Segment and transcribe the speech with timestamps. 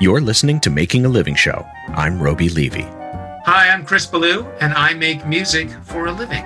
[0.00, 1.66] You're listening to Making a Living Show.
[1.88, 2.82] I'm Roby Levy.
[2.82, 6.44] Hi, I'm Chris Ballew, and I make music for a living.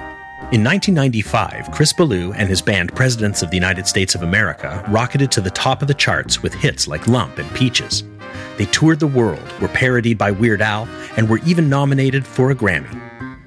[0.52, 5.30] In 1995, Chris Ballew and his band Presidents of the United States of America rocketed
[5.32, 8.04] to the top of the charts with hits like Lump and Peaches.
[8.56, 10.88] They toured the world, were parodied by Weird Al,
[11.18, 12.98] and were even nominated for a Grammy.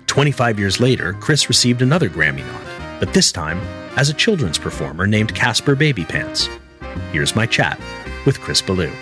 [0.06, 3.60] 25 years later, Chris received another Grammy nod, but this time
[3.98, 6.48] as a children's performer named Caspar Babypants.
[7.12, 7.80] Here's my chat
[8.28, 8.94] with Chris Ballew.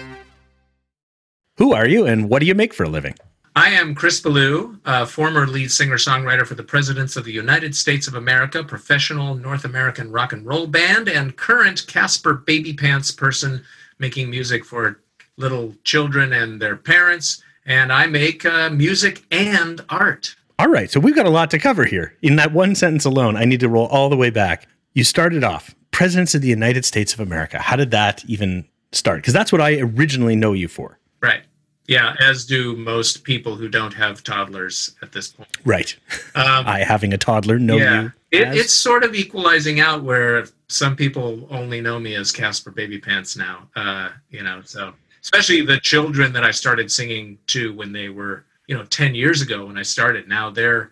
[1.57, 3.13] Who are you and what do you make for a living?
[3.55, 7.75] I am Chris Ballew, a former lead singer songwriter for the Presidents of the United
[7.75, 13.63] States of America, professional North American rock and roll band, and current Caspar Babypants person
[13.99, 14.99] making music for
[15.37, 17.43] little children and their parents.
[17.67, 20.35] And I make uh, music and art.
[20.57, 22.15] All right, so we've got a lot to cover here.
[22.23, 24.67] In that one sentence alone, I need to roll all the way back.
[24.93, 27.59] You started off Presidents of the United States of America.
[27.59, 29.17] How did that even start?
[29.17, 30.97] Because that's what I originally know you for.
[31.23, 31.43] Right.
[31.87, 35.49] Yeah, as do most people who don't have toddlers at this point.
[35.65, 35.95] Right.
[36.35, 38.11] Um, I, having a toddler, know yeah, you.
[38.31, 43.37] It, it's sort of equalizing out where some people only know me as Caspar Babypants
[43.37, 43.67] now.
[43.75, 48.45] Uh, you know, so especially the children that I started singing to when they were,
[48.67, 50.27] you know, 10 years ago when I started.
[50.27, 50.91] Now they're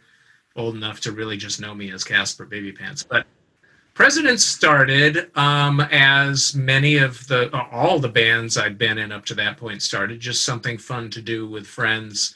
[0.55, 3.05] old enough to really just know me as Caspar Babypants.
[3.07, 3.25] But
[4.01, 9.35] Presidents started um, as many of the all the bands I'd been in up to
[9.35, 12.33] that point started, just something fun to do with friends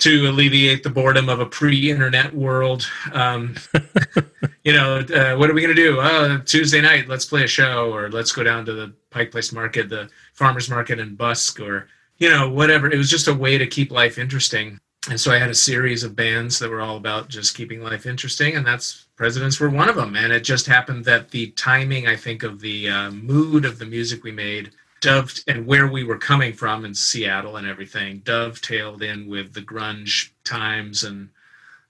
[0.00, 2.90] to alleviate the boredom of a pre-internet world.
[3.12, 3.54] Um,
[4.64, 6.00] you know, uh, what are we going to do?
[6.00, 9.52] Uh, Tuesday night, let's play a show, or let's go down to the Pike Place
[9.52, 11.86] Market, the farmers market and Busk, or
[12.18, 12.90] you know, whatever.
[12.90, 16.02] It was just a way to keep life interesting and so I had a series
[16.02, 19.88] of bands that were all about just keeping life interesting, and that's Presidents were one
[19.88, 20.16] of them.
[20.16, 23.84] And it just happened that the timing, I think, of the uh, mood of the
[23.84, 29.02] music we made, doved and where we were coming from in Seattle and everything, dovetailed
[29.02, 31.28] in with the grunge times and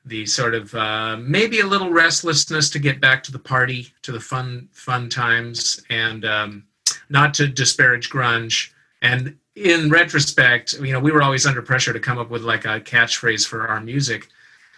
[0.05, 4.13] the sort of uh, maybe a little restlessness to get back to the party, to
[4.13, 6.65] the fun, fun times, and um,
[7.09, 8.73] not to disparage grunge.
[9.01, 12.65] And in retrospect, you know, we were always under pressure to come up with like
[12.65, 14.29] a catchphrase for our music.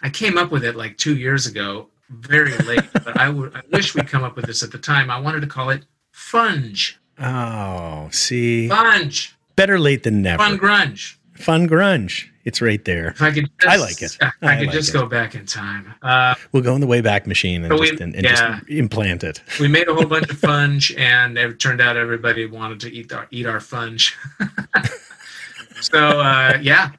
[0.01, 3.29] I came up with it like two years ago, very late, but I
[3.71, 5.09] wish we'd come up with this at the time.
[5.09, 6.95] I wanted to call it Funge.
[7.19, 8.69] Oh, see.
[8.69, 9.33] Funge.
[9.55, 10.43] Better late than never.
[10.43, 11.15] Fun grunge.
[11.33, 12.29] Fun grunge.
[12.47, 13.09] It's right there.
[13.09, 14.17] If I could, just, I like it.
[14.21, 14.93] I, I could like just it.
[14.93, 15.93] go back in time.
[16.01, 18.59] Uh, We'll go in the Wayback Machine and, we- just, and, and yeah.
[18.59, 19.41] just implant it.
[19.59, 23.11] we made a whole bunch of funge, and it turned out everybody wanted to eat
[23.11, 24.13] our eat our funge.
[25.81, 26.91] so uh, yeah,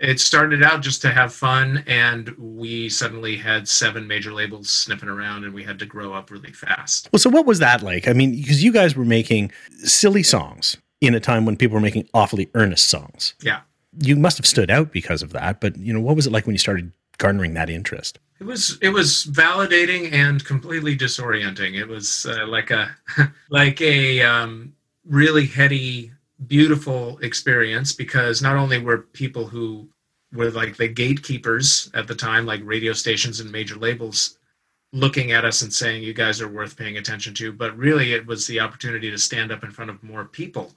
[0.00, 5.10] it started out just to have fun, and we suddenly had seven major labels sniffing
[5.10, 7.10] around, and we had to grow up really fast.
[7.12, 8.08] Well, so what was that like?
[8.08, 11.82] I mean, because you guys were making silly songs in a time when people were
[11.82, 13.34] making awfully earnest songs.
[13.42, 13.60] Yeah.
[13.98, 15.60] You must have stood out because of that.
[15.60, 18.18] But you know, what was it like when you started garnering that interest?
[18.40, 21.78] It was it was validating and completely disorienting.
[21.78, 22.94] It was uh, like a
[23.50, 24.74] like a um,
[25.06, 26.10] really heady,
[26.46, 29.88] beautiful experience because not only were people who
[30.32, 34.38] were like the gatekeepers at the time, like radio stations and major labels,
[34.92, 38.26] looking at us and saying you guys are worth paying attention to, but really it
[38.26, 40.72] was the opportunity to stand up in front of more people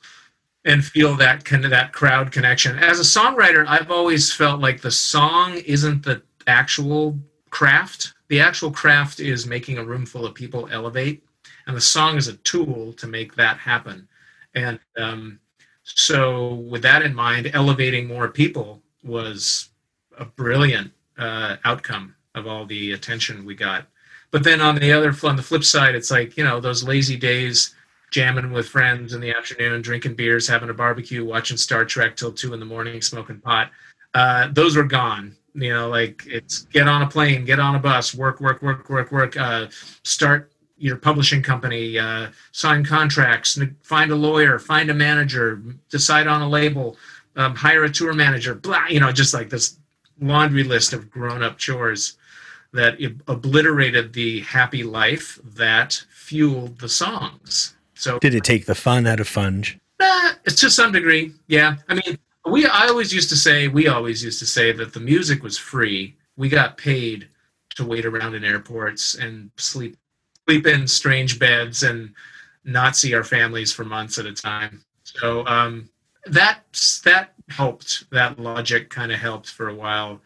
[0.68, 2.78] and feel that kind of that crowd connection.
[2.78, 7.18] As a songwriter, I've always felt like the song isn't the actual
[7.50, 8.14] craft.
[8.28, 11.24] The actual craft is making a room full of people elevate,
[11.66, 14.10] and the song is a tool to make that happen.
[14.56, 15.40] And um,
[15.84, 19.70] so, with that in mind, elevating more people was
[20.18, 23.88] a brilliant uh, outcome of all the attention we got.
[24.32, 27.16] But then on the other on the flip side, it's like you know those lazy
[27.16, 27.74] days
[28.12, 32.32] jamming with friends in the afternoon, drinking beers, having a barbecue, watching Star Trek till
[32.32, 33.72] two in the morning, smoking pot.
[34.14, 35.36] Uh, those were gone.
[35.54, 38.90] You know, like it's get on a plane, get on a bus, work, work, work,
[38.90, 39.36] work, work.
[39.36, 39.68] Uh,
[40.04, 46.44] start your publishing company, uh, sign contracts, find a lawyer, find a manager, decide on
[46.44, 46.96] a label,
[47.36, 48.54] um, hire a tour manager.
[48.54, 49.80] Blah, you know, just like this
[50.22, 52.18] laundry list of grown-up chores
[52.74, 57.76] that obliterated the happy life that fueled the songs.
[57.98, 59.80] So Did it take the fun out of Funge?
[60.00, 61.78] uh, to some degree, yeah.
[61.90, 65.00] I mean, we I always used to say we always used to say that the
[65.00, 66.16] music was free.
[66.38, 67.28] We got paid
[67.76, 69.98] to wait around in airports and sleep
[70.48, 72.14] sleep in strange beds and
[72.64, 74.84] not see our families for months at a time.
[75.04, 75.90] So um,
[76.26, 76.62] that
[77.04, 78.10] that helped.
[78.12, 80.22] That logic kind of helped for a while.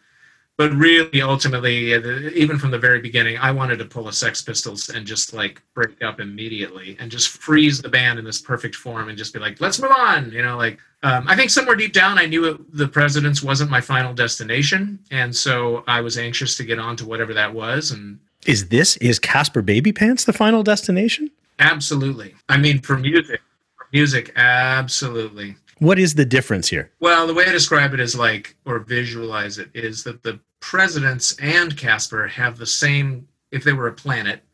[0.62, 4.40] But really, ultimately, uh, even from the very beginning, I wanted to pull a Sex
[4.40, 8.76] Pistols and just like break up immediately and just freeze the band in this perfect
[8.76, 10.30] form and just be like, let's move on.
[10.30, 13.72] You know, like um, I think somewhere deep down, I knew it, the Presidents wasn't
[13.72, 17.90] my final destination, and so I was anxious to get on to whatever that was.
[17.90, 21.28] And is this is caspar Babypants the final destination?
[21.58, 22.36] Absolutely.
[22.48, 23.40] I mean, for music,
[23.76, 25.56] for music, absolutely.
[25.82, 26.92] What is the difference here?
[27.00, 31.36] Well, the way I describe it is like, or visualize it, is that the presidents
[31.40, 34.44] and Caspar have the same, if they were a planet,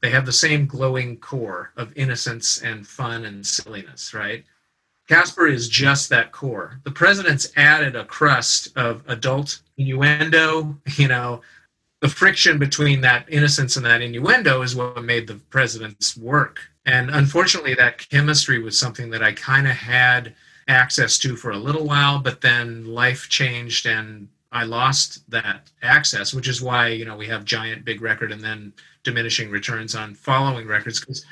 [0.00, 4.44] they have the same glowing core of innocence and fun and silliness, right?
[5.06, 6.80] Caspar is just that core.
[6.82, 11.42] The presidents added a crust of adult innuendo, you know,
[12.00, 16.58] the friction between that innocence and that innuendo is what made the presidents work.
[16.84, 20.34] And unfortunately, that chemistry was something that I kind of had
[20.68, 26.34] access to for a little while, but then life changed and I lost that access,
[26.34, 28.72] which is why you know we have giant big record and then
[29.02, 31.00] diminishing returns on following records.
[31.00, 31.24] Because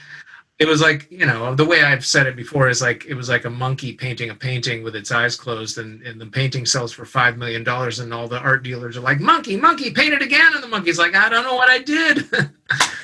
[0.58, 3.28] it was like you know the way I've said it before is like it was
[3.28, 6.92] like a monkey painting a painting with its eyes closed and, and the painting sells
[6.92, 10.22] for five million dollars and all the art dealers are like monkey monkey paint it
[10.22, 10.52] again.
[10.54, 12.24] And the monkey's like I don't know what I did.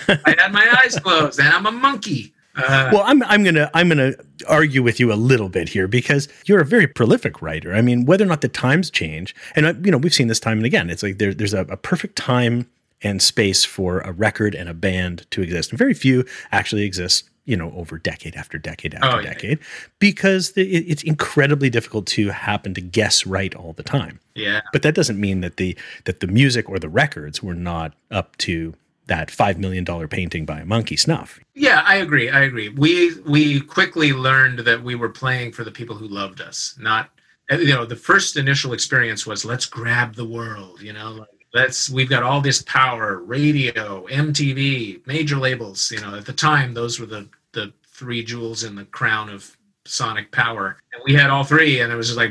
[0.08, 3.88] I had my eyes closed and I'm a monkey uh, well, I'm I'm gonna I'm
[3.88, 4.12] gonna
[4.48, 7.74] argue with you a little bit here because you're a very prolific writer.
[7.74, 10.40] I mean, whether or not the times change, and uh, you know we've seen this
[10.40, 10.90] time and again.
[10.90, 12.68] It's like there, there's a, a perfect time
[13.02, 17.28] and space for a record and a band to exist, and very few actually exist.
[17.44, 19.32] You know, over decade after decade after oh, yeah.
[19.32, 19.60] decade,
[20.00, 24.18] because the, it, it's incredibly difficult to happen to guess right all the time.
[24.34, 25.76] Yeah, but that doesn't mean that the
[26.06, 28.74] that the music or the records were not up to
[29.06, 31.40] that five million dollar painting by a monkey snuff.
[31.54, 32.28] Yeah, I agree.
[32.28, 32.68] I agree.
[32.68, 37.10] We we quickly learned that we were playing for the people who loved us, not
[37.50, 40.82] uh, you know the first initial experience was let's grab the world.
[40.82, 45.90] You know, like, let's we've got all this power, radio, MTV, major labels.
[45.90, 49.56] You know, at the time those were the the three jewels in the crown of
[49.86, 52.30] sonic power and we had all three and it was just like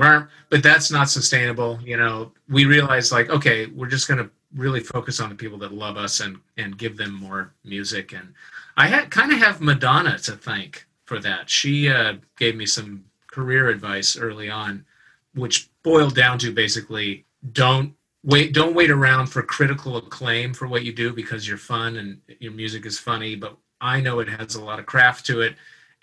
[0.49, 4.79] but that's not sustainable you know we realized like okay we're just going to really
[4.79, 8.13] focus on the people that love us and and give them more music.
[8.13, 8.33] And
[8.77, 11.49] i had kind of have madonna to thank for that.
[11.49, 14.85] She uh, gave me some career advice early on
[15.33, 17.93] which boiled down to basically don't
[18.23, 22.21] wait don't wait around for critical acclaim for what you do because you're fun and
[22.39, 25.55] your music is funny but i know it has a lot of craft to it.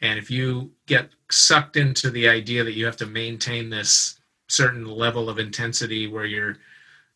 [0.03, 4.85] And if you get sucked into the idea that you have to maintain this certain
[4.85, 6.57] level of intensity where you're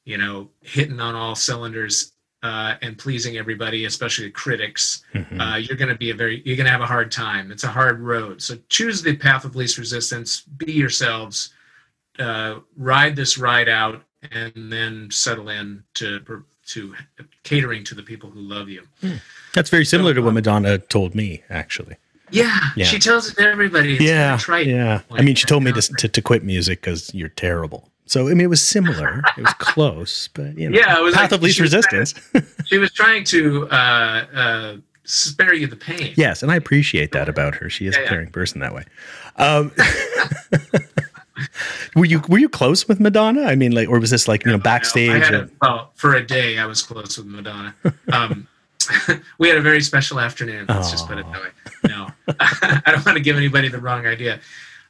[0.06, 2.12] you know, hitting on all cylinders
[2.42, 5.40] uh, and pleasing everybody, especially critics, mm-hmm.
[5.40, 7.50] uh, you're going to be a very you're going to have a hard time.
[7.50, 8.40] It's a hard road.
[8.40, 10.42] So choose the path of least resistance.
[10.42, 11.52] Be yourselves.
[12.18, 16.20] Uh, ride this ride out, and then settle in to
[16.68, 16.94] to
[17.42, 18.82] catering to the people who love you.
[19.02, 19.20] Mm.
[19.54, 21.96] That's very similar so, to what Madonna told me, actually.
[22.30, 22.86] Yeah, yeah.
[22.86, 23.94] she tells it to everybody.
[23.94, 24.66] It's yeah, right.
[24.66, 27.88] Yeah, like, I mean, she told me to, to, to quit music because you're terrible.
[28.06, 29.22] So I mean, it was similar.
[29.36, 32.14] It was close, but you know, yeah, it was path like, of least resistance.
[32.64, 36.14] she was trying to uh, uh, spare you the pain.
[36.16, 37.68] Yes, and I appreciate that about her.
[37.68, 38.32] She is yeah, a caring yeah.
[38.32, 38.84] person that way.
[39.36, 39.72] Um,
[41.96, 43.42] were you were you close with Madonna?
[43.42, 45.28] I mean, like, or was this like you know backstage?
[45.30, 47.74] No, a, well, for a day, I was close with Madonna.
[48.12, 48.46] Um,
[49.38, 50.66] we had a very special afternoon.
[50.68, 50.92] Let's Aww.
[50.92, 51.48] just put it that way.
[51.88, 52.08] No,
[52.38, 54.38] I don't want to give anybody the wrong idea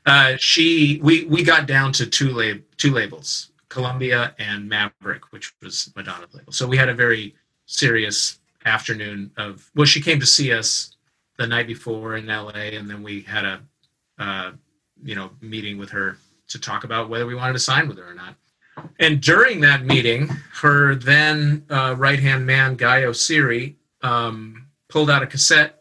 [0.06, 5.52] uh, she we we got down to two lab, two labels, Columbia and Maverick, which
[5.60, 6.52] was Madonna's label.
[6.52, 7.34] So we had a very
[7.66, 10.96] serious afternoon of well, she came to see us
[11.38, 13.60] the night before in LA, and then we had a
[14.18, 14.52] uh,
[15.02, 18.08] you know meeting with her to talk about whether we wanted to sign with her
[18.08, 18.36] or not.
[19.00, 20.28] And during that meeting,
[20.60, 25.75] her then uh, right hand man Guy Oseary um, pulled out a cassette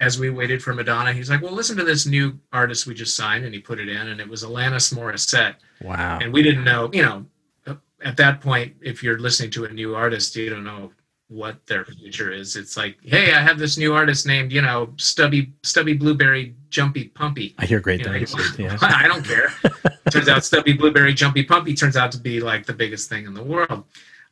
[0.00, 3.14] as we waited for Madonna, he's like, "Well, listen to this new artist we just
[3.14, 5.56] signed," and he put it in, and it was Alanis Morissette.
[5.82, 6.18] Wow!
[6.20, 7.26] And we didn't know, you know,
[8.02, 10.90] at that point, if you're listening to a new artist, you don't know
[11.28, 12.56] what their future is.
[12.56, 17.08] It's like, hey, I have this new artist named, you know, Stubby Stubby Blueberry Jumpy
[17.08, 17.54] Pumpy.
[17.58, 18.34] I hear great you things.
[18.58, 18.78] Know, yeah.
[18.80, 19.52] I don't care.
[20.10, 23.34] turns out Stubby Blueberry Jumpy Pumpy turns out to be like the biggest thing in
[23.34, 23.84] the world.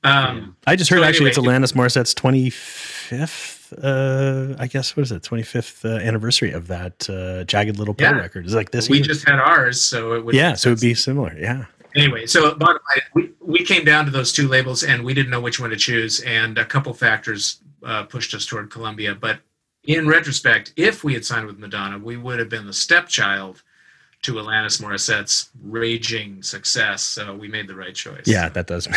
[0.04, 5.02] Um, I just heard so actually anyway, it's Alanis Morissette's 25th uh, I guess what
[5.02, 8.16] is it, 25th uh, anniversary of that uh, Jagged Little Pill yeah.
[8.18, 8.46] record.
[8.46, 8.88] Is like this.
[8.88, 9.06] We year.
[9.06, 10.34] just had ours, so it would.
[10.34, 11.36] Yeah, so it'd be similar.
[11.38, 11.66] Yeah.
[11.94, 15.30] Anyway, so bottom line, we we came down to those two labels, and we didn't
[15.30, 19.14] know which one to choose, and a couple factors uh, pushed us toward Columbia.
[19.14, 19.40] But
[19.84, 23.62] in retrospect, if we had signed with Madonna, we would have been the stepchild
[24.22, 27.02] to Alanis Morissette's raging success.
[27.02, 28.24] So we made the right choice.
[28.26, 28.88] Yeah, that does.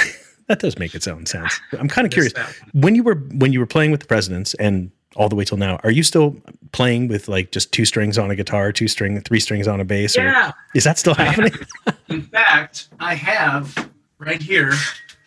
[0.52, 1.58] That does make its own sense.
[1.80, 2.34] I'm kind of curious
[2.74, 5.58] when you were when you were playing with the presidents and all the way till
[5.58, 5.80] now.
[5.86, 6.36] Are you still
[6.74, 9.86] playing with like just two strings on a guitar, two string, three strings on a
[9.86, 10.18] bass?
[10.18, 10.52] Yeah.
[10.76, 11.54] is that still happening?
[12.10, 14.74] in fact, I have right here,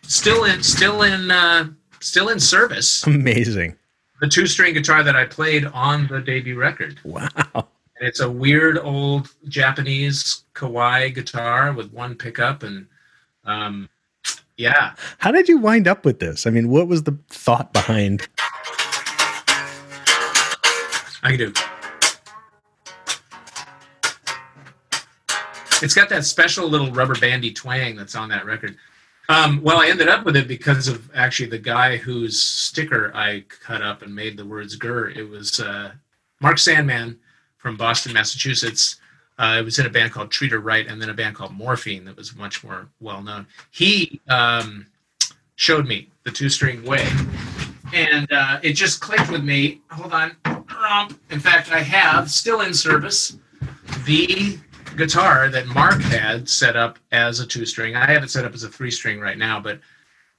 [0.03, 1.69] still in, still in, uh,
[2.01, 3.07] still in service.
[3.07, 3.77] Amazing.
[4.21, 7.01] The two string guitar that I played on the debut record.
[7.03, 7.31] Wow.
[7.55, 12.87] And it's a weird old Japanese Kawai guitar with one pickup and,
[13.45, 13.89] um,
[14.57, 14.95] yeah.
[15.19, 16.47] How did you wind up with this?
[16.47, 18.29] I mean, what was the thought behind?
[21.23, 21.53] I can do.
[25.83, 28.77] It's got that special little rubber bandy twang that's on that record.
[29.29, 33.45] Um, well, I ended up with it because of actually the guy whose sticker I
[33.49, 35.93] cut up and made the words "gur." It was uh,
[36.41, 37.19] Mark Sandman
[37.57, 38.97] from Boston, Massachusetts.
[39.39, 41.53] Uh, it was in a band called Treat Her Right, and then a band called
[41.53, 43.47] Morphine that was much more well known.
[43.71, 44.87] He um,
[45.57, 47.07] showed me the two string way,
[47.93, 49.81] and uh, it just clicked with me.
[49.91, 50.37] Hold on.
[51.31, 53.39] In fact, I have still in service
[54.05, 54.59] the
[54.97, 57.97] guitar that Mark had set up as a two string.
[57.97, 59.81] I have it set up as a three string right now, but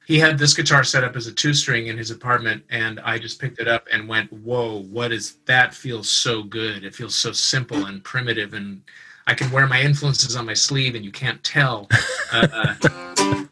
[0.05, 3.17] he had this guitar set up as a two string in his apartment, and I
[3.17, 5.73] just picked it up and went, "Whoa, what is that?
[5.73, 6.83] Feels so good.
[6.83, 8.81] It feels so simple and primitive, and
[9.27, 11.89] I can wear my influences on my sleeve, and you can't tell."
[12.31, 12.73] Uh,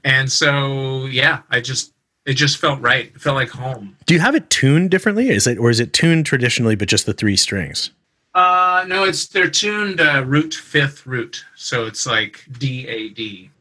[0.03, 1.93] and so, yeah, I just
[2.25, 3.11] it just felt right.
[3.13, 3.95] It felt like home.
[4.05, 5.29] Do you have it tuned differently?
[5.29, 7.91] Is it or is it tuned traditionally, but just the three strings?
[8.33, 13.51] Uh, no, it's they're tuned uh, root fifth root, so it's like D A D.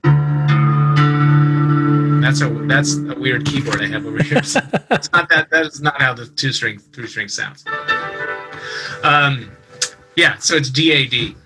[2.23, 4.43] That's a that's a weird keyboard I have over here.
[4.43, 4.61] So
[4.91, 7.65] it's not that that is not how the two string three string sounds.
[9.03, 9.51] Um,
[10.17, 11.37] yeah, so it's D A D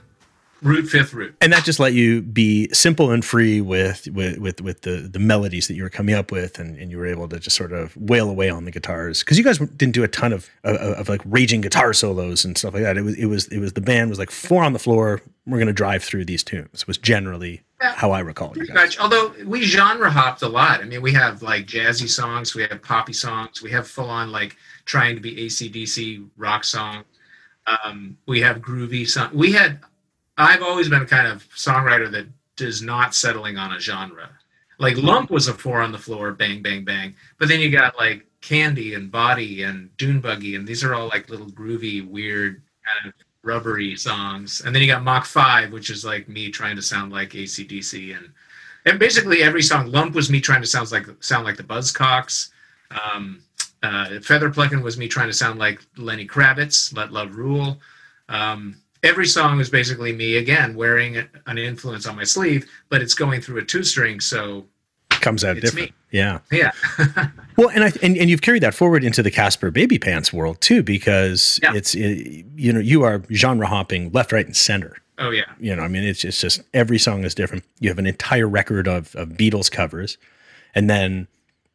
[0.63, 4.61] root fifth root and that just let you be simple and free with with with,
[4.63, 7.29] with the the melodies that you were coming up with and, and you were able
[7.29, 10.09] to just sort of wail away on the guitars because you guys didn't do a
[10.09, 13.27] ton of, of, of like raging guitar solos and stuff like that it was it
[13.27, 16.03] was it was the band was like four on the floor we're going to drive
[16.03, 18.99] through these tunes was generally how i recall pretty much.
[18.99, 20.81] Although we genre hopped a lot.
[20.81, 24.33] I mean we have like jazzy songs we have poppy songs we have full on
[24.33, 27.05] like trying to be acdc rock song.
[27.67, 29.31] Um, we have groovy song.
[29.35, 29.81] We had
[30.39, 34.31] I've always been a kind of songwriter that does not settling on a genre.
[34.79, 37.15] Like Lump was a four on the floor, bang, bang, bang.
[37.39, 41.09] But then you got like Candy and Body and Dune Buggy, and these are all
[41.09, 43.15] like little groovy, weird, kind of
[43.47, 44.63] rubbery songs.
[44.65, 48.17] And then you got Mach 5, which is like me trying to sound like ACDC.
[48.17, 48.31] And
[48.85, 52.51] and basically every song, Lump was me trying to sound like sound like the Buzzcocks.
[52.91, 53.43] Um,
[53.83, 57.81] uh, Feather Plucking was me trying to sound like Lenny Kravitz, Let Love Rule.
[58.29, 63.15] Um, every song is basically me again wearing an influence on my sleeve, but it's
[63.15, 64.67] going through a two string, so
[65.21, 65.91] comes out different.
[65.91, 65.95] Me.
[66.11, 66.71] Yeah, yeah.
[67.57, 70.83] well, and I and, and you've carried that forward into the Caspar Babypants world too,
[70.83, 71.75] because yeah.
[71.75, 74.97] it's it, you know you are genre hopping left, right, and center.
[75.19, 75.45] Oh yeah.
[75.59, 77.65] You know, I mean, it's it's just every song is different.
[77.81, 80.19] You have an entire record of, of Beatles covers,
[80.75, 81.27] and then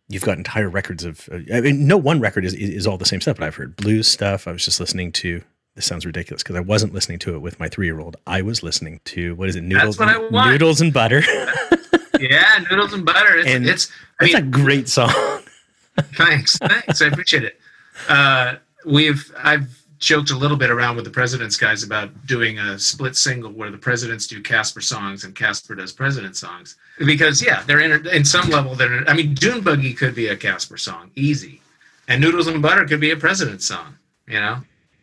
[0.10, 1.28] you've got entire records of.
[1.32, 3.76] Uh, I mean, no one record is is all the same stuff, but I've heard
[3.76, 4.48] blues stuff.
[4.48, 5.42] I was just listening to
[5.76, 8.18] this sounds ridiculous because I wasn't listening to it with my three year old.
[8.28, 9.64] I was listening to what is it?
[9.64, 11.24] Noodles, and, noodles and butter.
[12.30, 13.38] yeah, noodles and butter.
[13.38, 15.10] It's, and it's I mean, a great song.
[16.16, 17.02] thanks, thanks.
[17.02, 17.60] I appreciate it.
[18.08, 22.78] Uh, we've I've joked a little bit around with the presidents guys about doing a
[22.78, 26.76] split single where the presidents do Caspar songs and Caspar does president songs
[27.06, 29.08] because yeah, they're in in some level they're.
[29.08, 31.62] I mean, Dune Buggy could be a Caspar song, easy,
[32.08, 33.98] and Noodles and Butter could be a president song.
[34.28, 34.58] You know,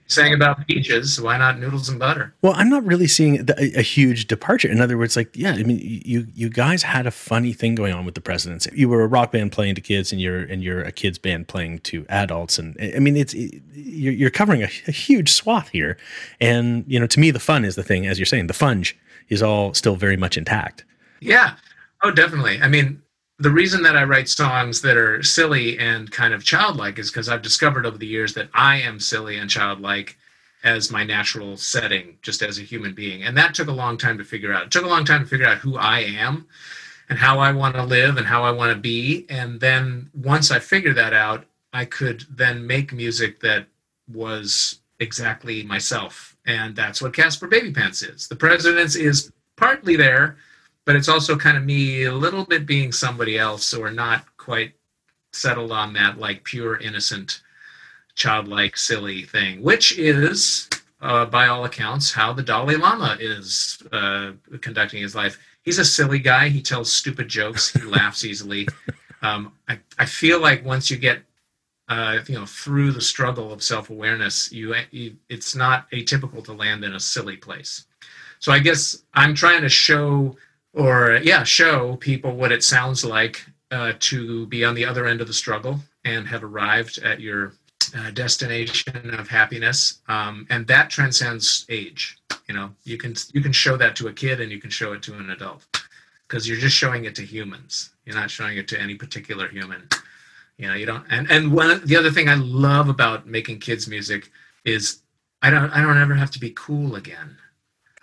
[0.09, 2.35] saying about peaches, why not noodles and butter?
[2.43, 4.69] Well, I'm not really seeing a, a, huge departure.
[4.69, 7.93] In other words, like, yeah, I mean, you you guys had a funny thing going
[7.93, 8.67] on with the presidents.
[8.73, 11.47] You were a rock band playing to kids, and you're and you're a kids band
[11.47, 15.69] playing to adults, and I mean, it's it, you're, you're covering a, a huge swath
[15.69, 15.99] here.
[16.41, 18.95] And you know, to me, the fun is the thing, as you're saying, the funge
[19.29, 20.85] is all still very much intact.
[21.21, 21.55] Yeah.
[22.03, 22.61] Oh, definitely.
[22.63, 23.03] I mean,
[23.39, 27.29] the reason that I write songs that are silly and kind of childlike is because
[27.29, 30.17] I've discovered over the years that I am silly and childlike
[30.65, 33.23] as my natural setting, just as a human being.
[33.23, 34.65] And that took a long time to figure out.
[34.65, 36.49] It took a long time to figure out who I am
[37.09, 39.25] and how I want to live and how I want to be.
[39.29, 43.67] And then once I figured that out, I could then make music that
[44.13, 46.37] was exactly myself.
[46.45, 48.27] And that's what Caspar Babypants is.
[48.27, 50.39] The Presidents is partly there
[50.89, 54.73] but it's also kind of me a little bit being somebody else or not quite
[55.35, 57.43] settled on that like pure innocent
[58.15, 60.67] childlike silly thing which is
[61.03, 65.39] uh, by all accounts how the dalai lama is uh, conducting his life.
[65.61, 66.49] He's a silly guy.
[66.49, 67.71] He tells stupid jokes.
[67.71, 68.67] He laughs easily.
[69.21, 71.21] Um, I, I feel like once you get
[71.89, 76.83] uh, you know through the struggle of self-awareness you, you it's not atypical to land
[76.83, 77.85] in a silly place.
[78.39, 80.37] So i guess i'm trying to show
[80.79, 85.21] or yeah show people what it sounds like uh, to be on the other end
[85.21, 87.53] of the struggle and have arrived at your
[87.97, 90.01] uh, destination of happiness.
[90.09, 92.19] Um, and that transcends age
[92.49, 92.71] you know?
[92.85, 95.15] You can you can show that to a kid and you can show it to
[95.15, 95.67] an adult
[96.27, 97.91] because you're just showing it to humans.
[98.07, 99.89] You're not showing it to any particular human
[100.59, 100.75] you know?
[100.75, 104.31] You don't and and one the other thing i love about making kids music
[104.65, 105.01] is
[105.41, 107.38] i don't i don't ever have to be cool again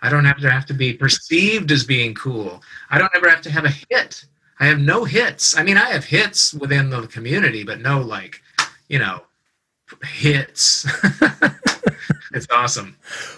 [0.06, 2.62] i don't have to have to be perceived as being cool.
[2.90, 4.24] I don't ever have to have a hit.
[4.60, 5.56] I have no hits.
[5.56, 8.42] I mean i have hits within the community but no like
[8.88, 9.22] you know
[10.04, 10.86] hits.
[12.32, 12.96] It's awesome.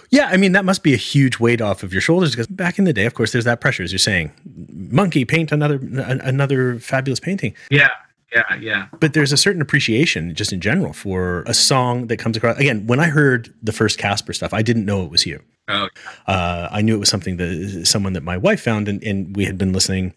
[0.09, 2.77] Yeah i mean that must be a huge weight off of your shoulders because back
[2.77, 4.31] in the day of course there's that pressure as you're saying.
[4.45, 7.55] Monkey paint another another fabulous painting.
[7.71, 7.89] Yeah
[8.33, 8.87] yeah, yeah.
[8.99, 12.57] But there's a certain appreciation just in general for a song that comes across.
[12.57, 15.41] Again, when I heard the first Caspar stuff, I didn't know it was you.
[15.69, 15.87] Oh.
[16.27, 19.45] Uh, I knew it was something that someone that my wife found, and, and we
[19.45, 20.13] had been listening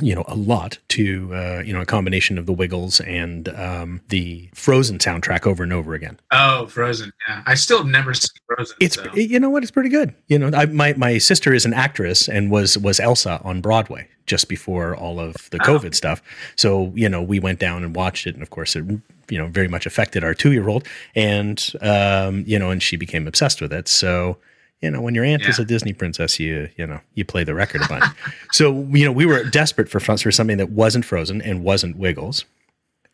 [0.00, 4.00] you know a lot to uh, you know a combination of the Wiggles and um,
[4.08, 6.18] the Frozen soundtrack over and over again.
[6.30, 7.12] Oh, Frozen!
[7.28, 8.76] Yeah, I still never seen Frozen.
[8.80, 9.14] It's so.
[9.14, 9.62] you know what?
[9.62, 10.14] It's pretty good.
[10.28, 14.08] You know, I, my my sister is an actress and was was Elsa on Broadway
[14.26, 15.78] just before all of the oh.
[15.78, 16.22] COVID stuff.
[16.56, 18.84] So you know, we went down and watched it, and of course, it
[19.28, 22.96] you know very much affected our two year old, and um, you know, and she
[22.96, 23.88] became obsessed with it.
[23.88, 24.38] So
[24.82, 25.48] you know, when your aunt yeah.
[25.48, 28.04] is a Disney princess, you you know you play the record a bunch.
[28.52, 32.44] so you know, we were desperate for for something that wasn't Frozen and wasn't Wiggles,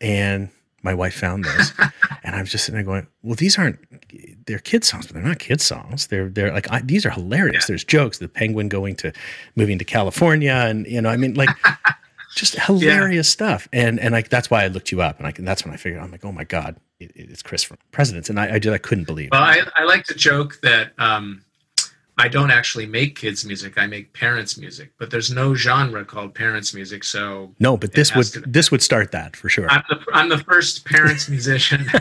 [0.01, 0.49] and
[0.81, 1.73] my wife found those,
[2.23, 3.79] and I was just sitting there going, "Well, these aren't
[4.47, 6.07] they're kids songs, but they're not kids songs.
[6.07, 7.63] They're they're like I, these are hilarious.
[7.63, 7.67] Yeah.
[7.67, 8.17] There's jokes.
[8.17, 9.13] The penguin going to
[9.55, 11.49] moving to California, and you know, I mean, like."
[12.35, 13.31] just hilarious yeah.
[13.31, 15.77] stuff, and and like that's why I looked you up, and I that's when I
[15.77, 18.71] figured I'm like, oh my god, it, it's Chris from Presidents, and I, I just
[18.73, 19.29] I couldn't believe.
[19.31, 21.43] Well, I, I like to joke that um,
[22.19, 23.77] I don't actually make kids music.
[23.77, 27.05] I make parents music, but there's no genre called parents music.
[27.05, 29.69] So no, but this would to, this would start that for sure.
[29.69, 31.85] I'm the, I'm the first parents musician.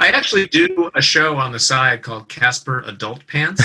[0.00, 3.62] I actually do a show on the side called Caspar Adult Pants,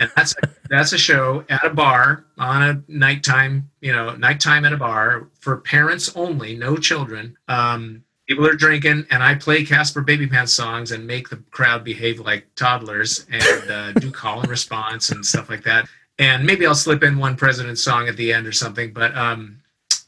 [0.00, 4.64] and that's a, that's a show at a bar on a nighttime, you know, nighttime
[4.64, 7.36] at a bar for parents only, no children.
[7.46, 12.20] Um, people are drinking and i play caspar babypants songs and make the crowd behave
[12.20, 15.88] like toddlers and uh, do call and response and stuff like that.
[16.18, 19.60] And maybe i'll slip in one president song at the end or something but um,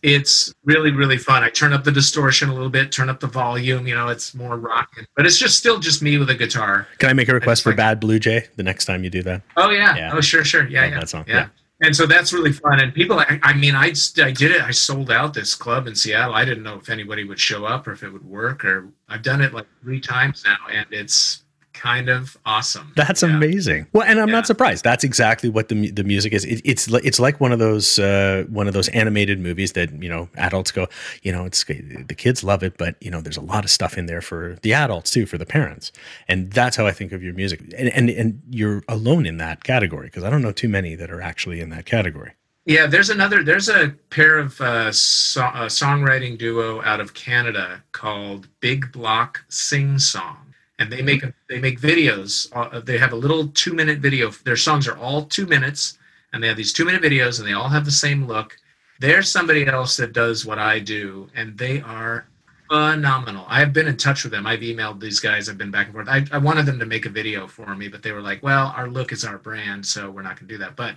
[0.03, 1.43] it's really really fun.
[1.43, 4.35] I turn up the distortion a little bit turn up the volume you know it's
[4.35, 6.87] more rocking but it's just still just me with a guitar.
[6.99, 9.23] Can i make a request for like, bad blue jay the next time you do
[9.25, 9.43] that?
[9.57, 10.11] Oh yeah, yeah.
[10.15, 10.67] oh sure sure.
[10.69, 11.01] Yeah, yeah.
[11.01, 11.25] that song.
[11.27, 11.35] Yeah.
[11.35, 11.49] yeah
[11.83, 12.81] and so that's really fun.
[12.81, 14.63] And people i, I mean I, I did it.
[14.63, 16.35] I sold out this club in seattle.
[16.35, 19.23] I didn't know if anybody would show up or if it would work or i've
[19.23, 21.45] done it like three times now and it's
[21.77, 22.93] kind of awesome.
[22.97, 23.29] That's yeah.
[23.29, 23.87] amazing.
[23.93, 24.35] Well, and I'm yeah.
[24.35, 24.83] not surprised.
[24.83, 26.45] That's exactly what the the music is.
[26.45, 30.09] It, it's it's like one of those uh, one of those animated movies that you
[30.09, 30.89] know adults go,
[31.23, 33.99] you know, it's the kids love it, but you know, there's a lot of stuff
[33.99, 35.93] in there for the adults too, for the parents,
[36.29, 37.61] and that's how I think of your music.
[37.77, 41.11] And and, and you're alone in that category because I don't know too many that
[41.11, 42.33] are actually in that category.
[42.65, 43.45] Yeah, there's another.
[43.45, 49.45] There's a pair of uh, so, a songwriting duo out of Canada called Big Block
[49.49, 50.46] Sing Song
[50.79, 52.51] and they make they make videos.
[52.55, 54.31] Uh, they have a little two minute video.
[54.31, 55.99] Their songs are all two minutes,
[56.33, 58.57] and they have these two minute videos, and they all have the same look.
[59.01, 62.27] There's somebody else that does what I do, and they are
[62.69, 63.45] phenomenal.
[63.49, 64.47] I've been in touch with them.
[64.47, 65.49] I've emailed these guys.
[65.49, 66.09] I've been back and forth.
[66.09, 68.73] I, I wanted them to make a video for me, but they were like, "Well,
[68.77, 70.97] our look is our brand, so we're not going to do that." But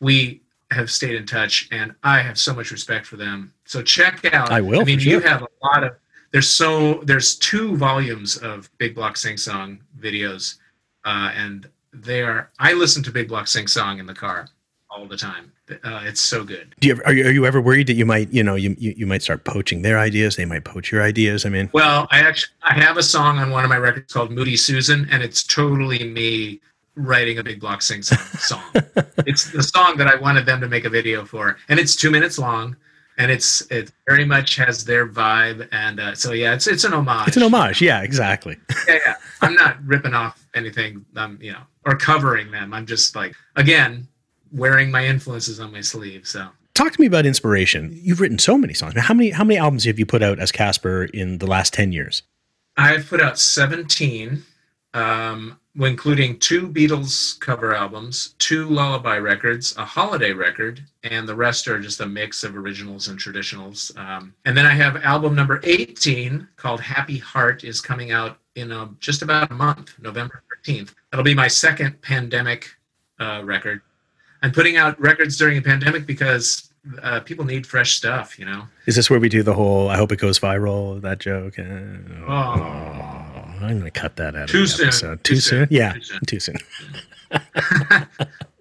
[0.00, 0.40] we
[0.72, 3.52] have stayed in touch, and I have so much respect for them.
[3.64, 4.50] So check out.
[4.50, 4.80] I will.
[4.80, 5.12] I mean, sure.
[5.12, 5.96] you have a lot of
[6.32, 10.56] there's so there's two volumes of Big Block Sing Song videos,
[11.04, 12.50] uh, and they are.
[12.58, 14.48] I listen to Big Block Sing Song in the car
[14.90, 15.52] all the time.
[15.84, 16.74] Uh, it's so good.
[16.80, 18.74] Do you ever, are you are you ever worried that you might you know you,
[18.78, 20.36] you you might start poaching their ideas?
[20.36, 21.44] They might poach your ideas.
[21.44, 24.32] I mean, well, I actually I have a song on one of my records called
[24.32, 26.60] Moody Susan, and it's totally me
[26.94, 28.62] writing a big block sing song song.
[29.26, 32.10] it's the song that I wanted them to make a video for, and it's two
[32.10, 32.76] minutes long
[33.18, 36.92] and it's it very much has their vibe and uh, so yeah it's it's an
[36.92, 37.28] homage.
[37.28, 37.80] It's an homage.
[37.80, 38.56] Yeah exactly.
[38.88, 39.14] Yeah yeah.
[39.40, 41.04] I'm not ripping off anything.
[41.16, 42.72] Um you know or covering them.
[42.72, 44.08] I'm just like again
[44.52, 46.48] wearing my influences on my sleeve so.
[46.74, 47.90] Talk to me about inspiration.
[48.02, 48.94] You've written so many songs.
[48.96, 51.92] How many how many albums have you put out as caspar in the last 10
[51.92, 52.22] years?
[52.76, 54.42] I've put out 17
[54.94, 61.66] um including two Beatles cover albums, two lullaby records, a holiday record, and the rest
[61.66, 63.96] are just a mix of originals and traditionals.
[63.98, 68.70] Um, and then I have album number 18 called Happy Heart is coming out in
[68.70, 70.94] a, just about a month, November 13th.
[71.10, 72.68] That'll be my second pandemic
[73.18, 73.80] uh, record.
[74.42, 76.70] I'm putting out records during a pandemic because
[77.02, 78.64] uh, people need fresh stuff, you know.
[78.86, 81.58] Is this where we do the whole "I hope it goes viral" that joke?
[81.58, 83.31] Uh, Oh.
[83.64, 84.48] I'm going to cut that out.
[84.48, 84.90] Too soon.
[84.90, 85.40] Too Too, soon.
[85.40, 85.68] soon?
[85.70, 86.20] Yeah, Too soon.
[86.26, 86.56] too soon.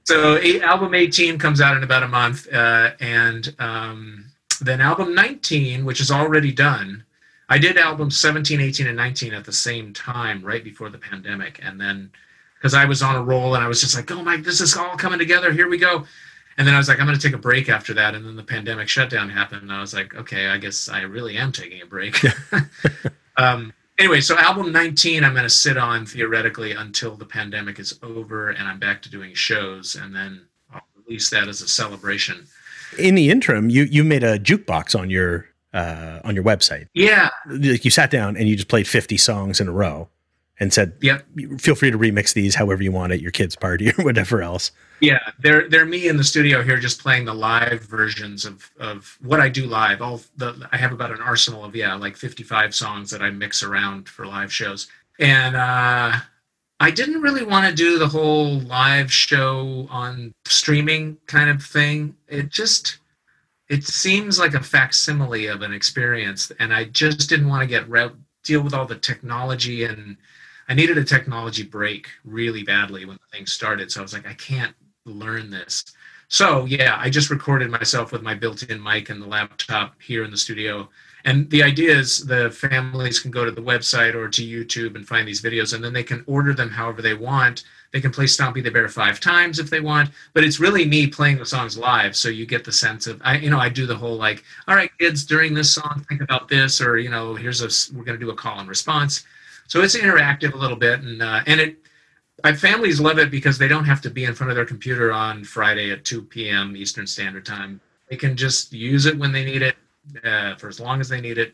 [0.04, 4.26] so eight, album 18 comes out in about a month uh, and um,
[4.62, 7.04] then album 19 which is already done
[7.50, 11.60] i did albums 17 18 and 19 at the same time right before the pandemic
[11.64, 12.10] and then
[12.56, 14.76] because i was on a roll and i was just like oh my this is
[14.78, 16.06] all coming together here we go
[16.58, 18.36] and then i was like i'm going to take a break after that and then
[18.36, 21.82] the pandemic shutdown happened and i was like okay i guess i really am taking
[21.82, 22.18] a break
[23.38, 28.00] um, anyway, so album 19, I'm going to sit on theoretically until the pandemic is
[28.02, 30.42] over and I'm back to doing shows, and then
[30.74, 32.48] I'll release that as a celebration.
[32.98, 36.88] In the interim, you you made a jukebox on your uh, on your website.
[36.94, 40.10] Yeah, Like you sat down and you just played 50 songs in a row,
[40.62, 41.26] and said, Yep.
[41.58, 44.71] feel free to remix these however you want at your kid's party or whatever else."
[45.02, 45.19] yeah.
[45.39, 49.41] They're they're me in the studio here, just playing the live versions of of what
[49.41, 50.02] I do live.
[50.02, 53.63] All the I have about an arsenal of yeah, like 55 songs that I mix
[53.63, 54.88] around for live shows,
[55.19, 56.13] and uh,
[56.80, 62.15] I didn't really want to do the whole live show on streaming kind of thing.
[62.28, 63.00] It just
[63.67, 67.89] it seems like a facsimile of an experience, and I just didn't want to get
[67.89, 68.12] re-
[68.43, 70.17] deal with all the technology and
[70.69, 73.91] I needed a technology break really badly when the thing started.
[73.91, 75.84] So I was like, I can't learn this.
[76.28, 80.32] So yeah, I just recorded myself with my built-in mic and the laptop here in
[80.32, 80.89] the studio.
[81.26, 85.08] And the idea is the families can go to the website or to YouTube and
[85.08, 87.63] find these videos, and then they can order them however they want.
[87.91, 91.08] They can play Stompy the Bear five times if they want, but it's really me
[91.08, 93.86] playing the songs live, so you get the sense of I, you know, I do
[93.86, 97.36] the whole like, all right, kids, during this song, think about this, or you know,
[97.36, 99.26] here's a we're going to do a call and response.
[99.71, 101.77] So it's interactive a little bit, and uh, and it
[102.43, 105.13] my families love it because they don't have to be in front of their computer
[105.13, 106.75] on Friday at 2 p.m.
[106.75, 107.79] Eastern Standard Time.
[108.10, 109.77] They can just use it when they need it
[110.25, 111.53] uh, for as long as they need it.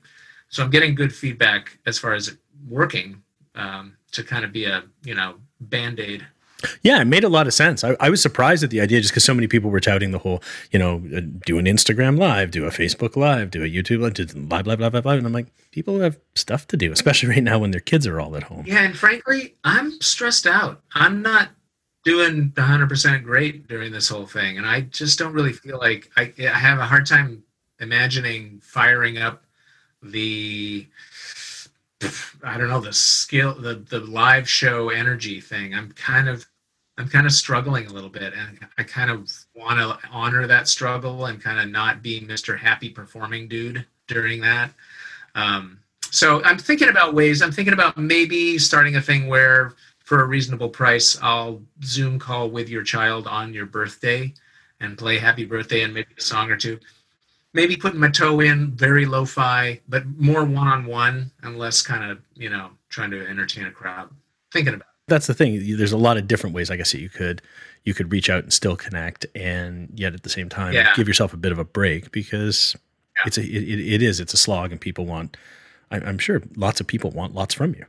[0.50, 3.22] So I'm getting good feedback as far as it working
[3.54, 6.26] um, to kind of be a you know band aid.
[6.82, 7.84] Yeah, it made a lot of sense.
[7.84, 10.20] I, I was surprised at the idea just because so many people were touting the
[10.20, 10.42] whole,
[10.72, 14.16] you know, uh, do an Instagram live, do a Facebook live, do a YouTube live,
[14.16, 15.18] do live, live, live, live, live.
[15.18, 18.20] And I'm like, people have stuff to do, especially right now when their kids are
[18.20, 18.64] all at home.
[18.66, 20.82] Yeah, and frankly, I'm stressed out.
[20.94, 21.50] I'm not
[22.04, 26.34] doing 100% great during this whole thing, and I just don't really feel like I,
[26.40, 27.44] I have a hard time
[27.80, 29.44] imagining firing up
[30.02, 30.88] the
[32.44, 35.74] I don't know the skill the the live show energy thing.
[35.74, 36.46] I'm kind of
[36.98, 40.68] I'm kind of struggling a little bit, and I kind of want to honor that
[40.68, 42.58] struggle and kind of not be Mr.
[42.58, 44.72] Happy performing dude during that.
[45.36, 47.42] Um, so I'm thinking about ways.
[47.42, 52.50] I'm thinking about maybe starting a thing where, for a reasonable price, I'll Zoom call
[52.50, 54.34] with your child on your birthday
[54.80, 56.80] and play Happy Birthday and maybe a song or two.
[57.58, 62.50] Maybe putting my toe in, very lo-fi, but more one-on-one and less kind of you
[62.52, 64.10] know trying to entertain a crowd.
[64.54, 64.82] Thinking about.
[64.88, 64.94] It.
[65.08, 65.76] That's the thing.
[65.76, 67.42] There's a lot of different ways, I guess, that you could
[67.84, 70.94] you could reach out and still connect, and yet at the same time Yeah.
[70.96, 72.76] give yourself a bit of a break because
[73.16, 73.24] Yeah.
[73.26, 75.36] it's a it, it is it's a slog, and people want.
[75.90, 77.86] I, I'm sure lots of people want lots from you.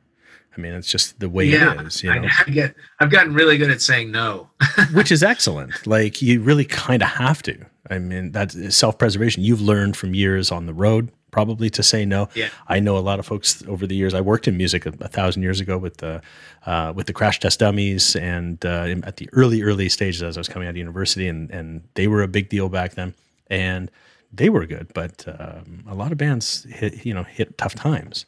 [0.57, 2.29] I mean, it's just the way yeah, it is, you I.
[2.47, 2.75] I get.
[3.01, 4.49] I've gotten really good at saying no.
[4.95, 5.87] which is excellent.
[5.87, 7.67] Like you really kind of have to.
[7.91, 9.43] I mean, that's self preservation.
[9.43, 12.29] You've learned from years on the road, probably to say no.
[12.35, 12.49] Yeah.
[12.69, 14.15] I know a lot of folks over the years.
[14.15, 16.21] I worked in music a, a thousand years ago with the
[16.67, 20.37] uh, with the Crash Test Dummies, and uh, in- at the early early stages as
[20.37, 23.15] I was coming out of university, and and they were a big deal back then,
[23.49, 23.91] and
[24.33, 24.93] they were good.
[24.95, 28.27] But um, a lot of bands hit you know hit tough times,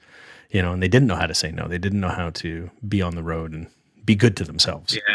[0.51, 1.69] you know, and they didn't know how to say no.
[1.69, 3.67] They didn't know how to be on the road and
[4.05, 4.95] be good to themselves.
[4.95, 5.15] Yeah.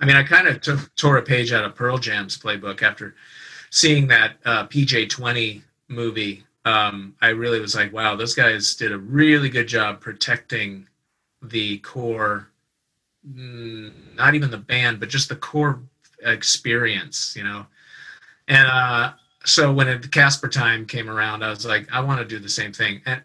[0.00, 3.14] I mean, I kind of took, tore a page out of Pearl Jam's playbook after
[3.74, 6.44] seeing that uh, PJ 20 movie.
[6.64, 10.86] Um, I really was like, wow, those guys did a really good job protecting
[11.42, 12.46] the core,
[13.28, 15.80] mm, not even the band, but just the core
[16.22, 17.66] experience, you know?
[18.46, 22.24] And uh, so when it, Caspar time came around, I was like, I want to
[22.24, 23.02] do the same thing.
[23.06, 23.24] And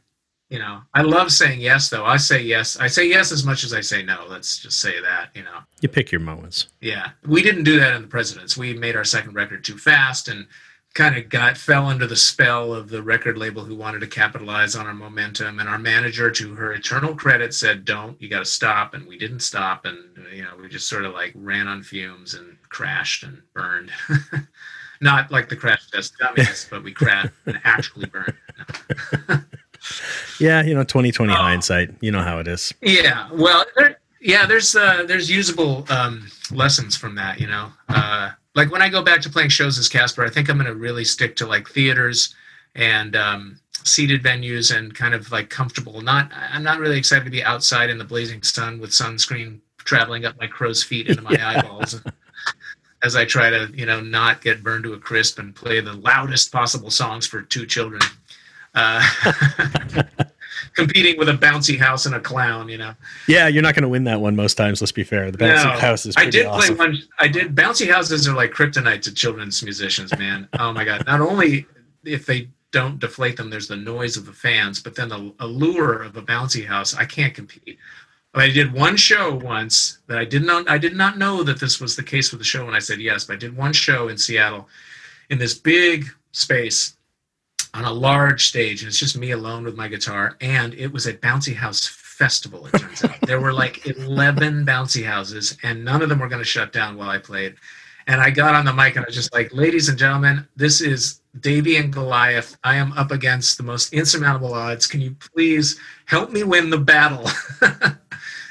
[0.50, 2.06] you know, I love saying yes, though.
[2.06, 2.78] I say yes.
[2.78, 4.26] I say yes as much as I say no.
[4.28, 5.60] Let's just say that, you know.
[5.82, 6.68] You pick your moments.
[6.82, 7.12] Yeah.
[7.28, 8.58] We didn't do that in the Presidents.
[8.58, 10.48] We made our second record too fast and
[10.96, 14.76] kind of got fell under the spell of the record label who wanted to capitalize
[14.76, 18.46] on our momentum and our manager to her eternal credit said don't you got to
[18.46, 20.00] stop and we didn't stop and
[20.34, 23.92] you know we just sort of like ran on fumes and crashed and burned
[25.02, 28.34] not like the crash test dummies but we crashed and actually burned
[30.40, 34.46] yeah you know 2020 uh, hindsight you know how it is yeah well there, yeah
[34.46, 39.02] there's uh there's usable um lessons from that you know uh like when I go
[39.02, 41.70] back to playing shows as Caspar, I think I'm going to really stick to like
[41.70, 42.36] theaters
[42.76, 46.02] and um, seated venues and kind of like comfortable.
[46.02, 50.26] Not I'm not really excited to be outside in the blazing sun with sunscreen traveling
[50.26, 51.50] up my crow's feet into my yeah.
[51.50, 52.02] eyeballs.
[53.02, 55.94] as I try to, you know, not get burned to a crisp and play the
[55.94, 58.02] loudest possible songs for two children.
[58.76, 59.08] Uh,
[60.74, 62.94] competing with a bouncy house and a clown, you know.
[63.28, 64.82] Yeah, you're not going to win that one most times.
[64.82, 65.32] Let's be fair.
[65.32, 66.16] The bouncy no, house is.
[66.18, 66.76] I did awesome.
[66.76, 67.04] play one.
[67.20, 67.56] I did.
[67.56, 70.48] Bouncy houses are like kryptonite to children's musicians, man.
[70.60, 71.06] oh my god!
[71.06, 71.66] Not only
[72.04, 76.04] if they don't deflate them, there's the noise of the fans, but then the allure
[76.04, 76.96] of a bouncy house.
[76.96, 77.78] I can't compete.
[78.32, 80.70] But I did one show once that I did not.
[80.70, 83.00] I did not know that this was the case with the show when I said
[83.00, 83.26] yes.
[83.26, 84.70] But I did one show in Seattle,
[85.30, 86.96] in this big space
[87.74, 90.36] on a large stage, and it's just me alone with my guitar.
[90.42, 92.68] And it was a bouncy house festival.
[92.68, 96.42] It turns out there were like eleven bouncy houses, and none of them were going
[96.42, 97.56] to shut down while I played.
[98.08, 100.82] And I got on the mic and I was just like, "Ladies and gentlemen, this
[100.82, 102.58] is Davy and Goliath.
[102.64, 104.88] I am up against the most insurmountable odds.
[104.88, 107.30] Can you please help me win the battle?"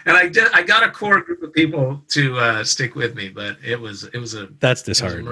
[0.08, 0.48] and I did.
[0.54, 4.04] I got a core group of people to uh, stick with me, but it was
[4.04, 5.26] it was a that's disheartening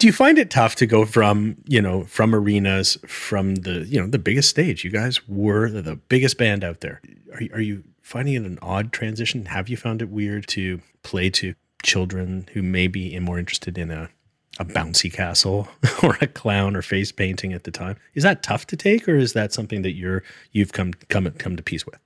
[0.00, 4.00] do you find it tough to go from you know from arenas from the you
[4.00, 4.82] know the biggest stage?
[4.82, 7.02] You guys were the biggest band out there.
[7.34, 9.44] Are, are you finding it an odd transition?
[9.44, 13.90] Have you found it weird to play to children who may be more interested in
[13.90, 14.08] a
[14.58, 15.68] a bouncy castle
[16.02, 17.96] or a clown or face painting at the time?
[18.14, 21.56] Is that tough to take or is that something that you're you've come come come
[21.56, 21.98] to peace with?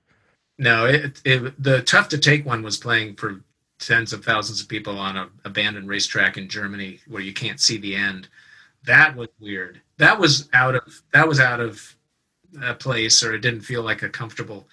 [0.59, 3.40] No it, it the tough to take one was playing for
[3.79, 7.77] tens of thousands of people on a abandoned racetrack in Germany where you can't see
[7.77, 8.29] the end.
[8.85, 9.81] That was weird.
[9.99, 11.97] That was out of that was out of
[12.63, 14.69] a place, or it didn't feel like a comfortable,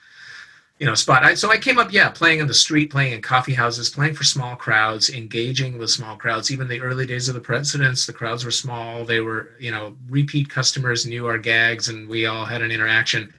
[0.80, 1.24] you know, spot.
[1.24, 4.14] I, so I came up, yeah, playing in the street, playing in coffee houses, playing
[4.14, 6.52] for small crowds, engaging with small crowds.
[6.52, 9.06] Even the early days of the Presidents, the crowds were small.
[9.06, 13.34] They were, you know, repeat customers knew our gags, and we all had an interaction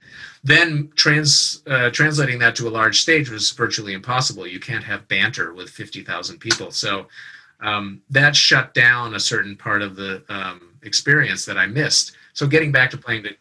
[0.44, 4.46] then trans uh, translating that to a large stage was virtually impossible.
[4.46, 7.06] You can't have banter with fifty thousand people, so
[7.62, 12.12] um, that shut down a certain part of the um, experience that I missed.
[12.32, 13.34] So getting back to playing to,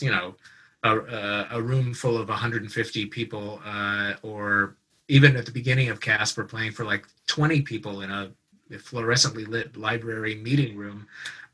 [0.00, 0.34] you know,
[0.82, 4.76] a, a room full of 150 people, uh, or
[5.08, 8.30] even at the beginning of Caspar, playing for like 20 people in a
[8.70, 11.06] fluorescently lit library meeting room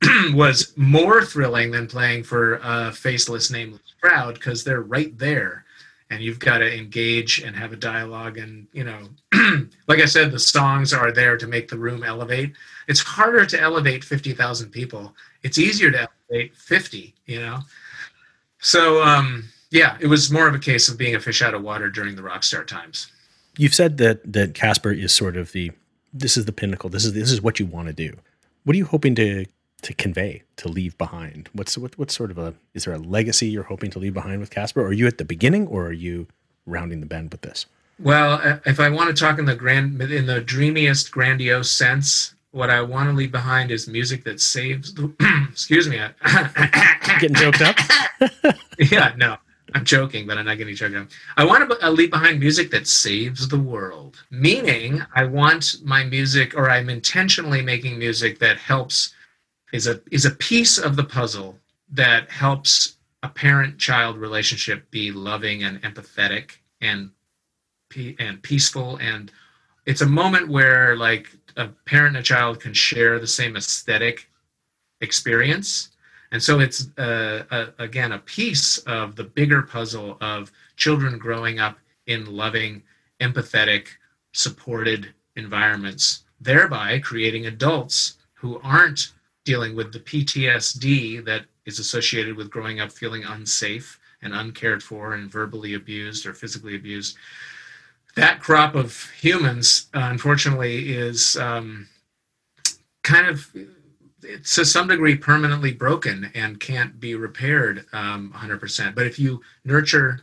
[0.35, 2.59] was more thrilling than playing for
[2.95, 5.65] faceless, nameless crowd because they're right there
[6.11, 9.01] and you've got to engage and have a dialogue and you know
[9.89, 12.53] like i said the songs are there to make the room elevate.
[12.87, 15.15] It's harder to elevate 50,000 people.
[15.43, 17.61] It's easier to elevate 50 you know?
[18.59, 21.63] So um yeah it was more of a case of being a fish out of
[21.63, 23.11] water during the rock star times.
[23.57, 25.73] You've said that that caspar is sort of the
[26.13, 26.91] this is the pinnacle.
[26.91, 28.15] This is this is what you want to do.
[28.65, 29.47] What are you hoping to
[29.85, 31.49] to convey to leave behind?
[31.53, 34.41] What's what, what sort of a is there a legacy you're hoping to leave behind
[34.41, 34.83] with caspar?
[34.83, 36.27] Are you at the beginning or are you
[36.67, 37.67] rounding the bend with this?
[38.01, 42.35] Well uh, if i want to talk in the grand in the dreamiest grandiose sense
[42.51, 44.93] what i want to leave behind is music that saves
[45.49, 46.09] excuse me uh,
[47.21, 47.77] getting choked up?
[48.79, 49.37] Yeah no
[49.75, 51.07] i'm joking but i'm not getting choked up.
[51.37, 56.03] I want to uh, leave behind music that saves the world meaning i want my
[56.03, 59.15] music or i'm intentionally making music that helps
[59.75, 61.59] is a is a piece of the puzzle
[61.91, 67.11] that helps a parent child relationship be loving and empathetic and
[68.21, 68.97] and peaceful.
[68.99, 69.33] And
[69.85, 74.29] it's a moment where like a parent and a child can share the same aesthetic
[75.01, 75.91] experience.
[76.31, 81.59] And so it's uh, a, again a piece of the bigger puzzle of children growing
[81.59, 82.85] up in loving
[83.21, 83.89] empathetic
[84.33, 89.13] supported environments thereby creating adults who aren't
[89.45, 95.15] dealing with the PTSD that is associated with growing up feeling unsafe and uncared for
[95.15, 97.17] and verbally abused or physically abused.
[98.17, 101.89] That crop of humans, uh, unfortunately, is um,
[103.03, 103.51] kind of
[104.23, 108.95] to some degree permanently broken and can't be repaired um, 100%.
[108.95, 110.21] But if you nurture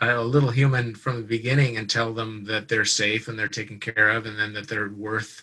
[0.00, 3.80] a little human from the beginning and tell them that they're safe and they're taken
[3.80, 5.42] care of and then that they're worth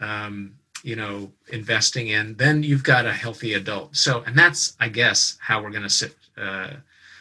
[0.00, 3.96] um, you know investing in then you've got a healthy adult.
[3.96, 6.70] So and that's i guess how we're going to uh,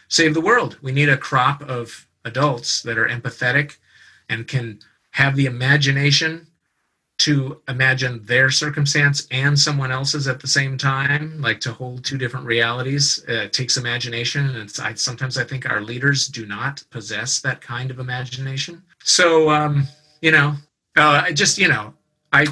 [0.08, 0.78] save the world.
[0.82, 3.78] We need a crop of adults that are empathetic
[4.30, 4.80] and can
[5.12, 6.48] have the imagination
[7.20, 12.18] to imagine their circumstance and someone else's at the same time like to hold two
[12.18, 13.26] different realities.
[13.28, 17.90] Uh, takes imagination and I, sometimes i think our leaders do not possess that kind
[17.90, 18.84] of imagination.
[19.04, 19.88] So um,
[20.22, 20.56] you know
[20.96, 21.94] uh, i just you know
[22.32, 22.46] i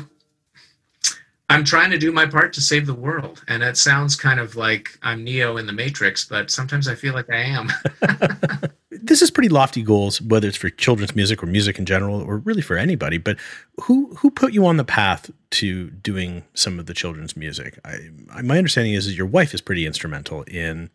[1.50, 4.56] i'm trying to do my part to save the world and it sounds kind of
[4.56, 7.70] like i'm neo in the matrix but sometimes i feel like i am
[9.06, 12.38] this is pretty lofty goals, whether it's for children's music or music in general, or
[12.40, 13.18] really for anybody.
[13.18, 13.38] But
[13.82, 17.80] who who put you on the path to doing some of the children's music?
[17.86, 20.90] I, I, my understanding is that your wife is pretty instrumental in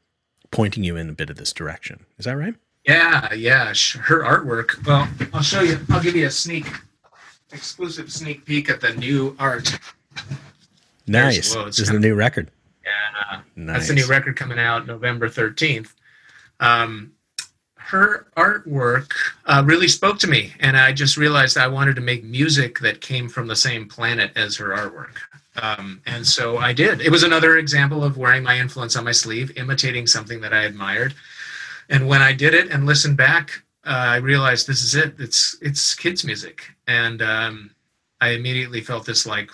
[0.51, 2.05] pointing you in a bit of this direction.
[2.19, 2.55] Is that right?
[2.85, 3.67] Yeah, yeah.
[3.67, 4.85] Her artwork.
[4.87, 5.79] Well, I'll show you.
[5.91, 6.67] I'll give you a sneak,
[7.53, 9.79] exclusive sneak peek at the new art.
[11.07, 11.55] Nice.
[11.55, 12.51] This is the new record.
[12.85, 13.77] Yeah, nice.
[13.77, 15.95] that's the new record coming out November thirteenth.
[16.61, 17.13] Um,
[17.91, 19.13] her artwork
[19.47, 23.01] uh, really spoke to me, and I just realized I wanted to make music that
[23.01, 25.17] came from the same planet as her artwork.
[25.61, 27.01] Um, and so I did.
[27.01, 30.63] It was another example of wearing my influence on my sleeve, imitating something that I
[30.63, 31.15] admired.
[31.89, 35.15] And when I did it and listened back, uh, I realized this is it.
[35.19, 37.71] It's it's kids' music, and um,
[38.21, 39.51] I immediately felt this like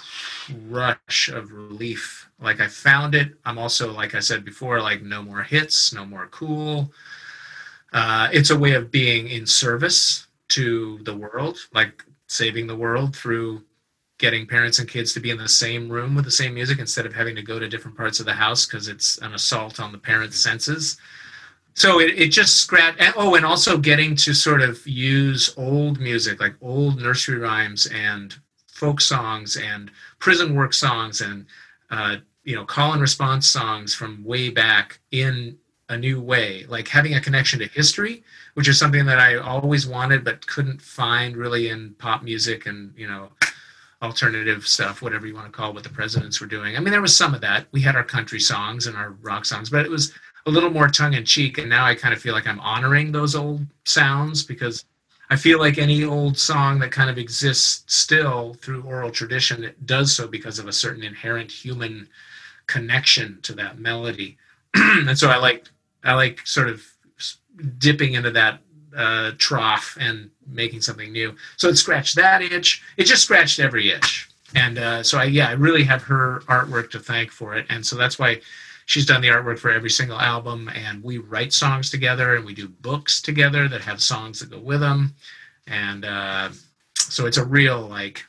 [0.68, 2.28] rush of relief.
[2.40, 3.34] Like I found it.
[3.44, 6.92] I'm also, like I said before, like no more hits, no more cool
[7.96, 13.16] uh, it's a way of being in service to the world, like saving the world
[13.16, 13.62] through
[14.18, 17.06] getting parents and kids to be in the same room with the same music instead
[17.06, 19.92] of having to go to different parts of the house because it's an assault on
[19.92, 20.98] the parents' senses.
[21.74, 23.00] So it, it just scratched.
[23.16, 28.34] Oh, and also getting to sort of use old music, like old nursery rhymes and
[28.76, 31.46] folk songs and prison work songs and
[31.90, 35.56] uh, you know call and response songs from way back in
[35.88, 38.22] a new way, like having a connection to history,
[38.54, 42.92] which is something that I always wanted but couldn't find really in pop music and
[42.96, 43.30] you know
[44.02, 46.76] alternative stuff, whatever you want to call what the presidents were doing.
[46.76, 47.66] I mean, there was some of that.
[47.72, 50.12] We had our country songs and our rock songs, but it was
[50.44, 51.56] a little more tongue in cheek.
[51.56, 54.84] And now I kind of feel like I'm honoring those old sounds because
[55.28, 59.86] I feel like any old song that kind of exists still through oral tradition, it
[59.86, 62.08] does so because of a certain inherent human
[62.66, 64.38] connection to that melody.
[64.74, 65.66] and so I like
[66.04, 66.84] I like sort of
[67.78, 68.60] dipping into that
[68.96, 71.34] uh, trough and making something new.
[71.56, 72.82] So it scratched that itch.
[72.96, 74.28] It just scratched every itch.
[74.54, 77.66] And uh, so I, yeah, I really have her artwork to thank for it.
[77.68, 78.40] And so that's why
[78.86, 80.70] she's done the artwork for every single album.
[80.74, 84.58] And we write songs together and we do books together that have songs that go
[84.58, 85.14] with them.
[85.66, 86.48] And uh,
[86.94, 88.24] so it's a real like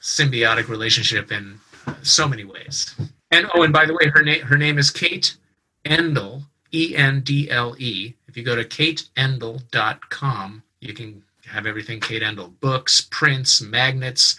[0.00, 1.58] symbiotic relationship in
[2.02, 2.94] so many ways.
[3.30, 5.36] And oh, and by the way, her name her name is Kate
[5.84, 8.14] Endle, E N D L E.
[8.26, 14.38] If you go to kateendle.com, you can have everything Kate Endle books, prints, magnets,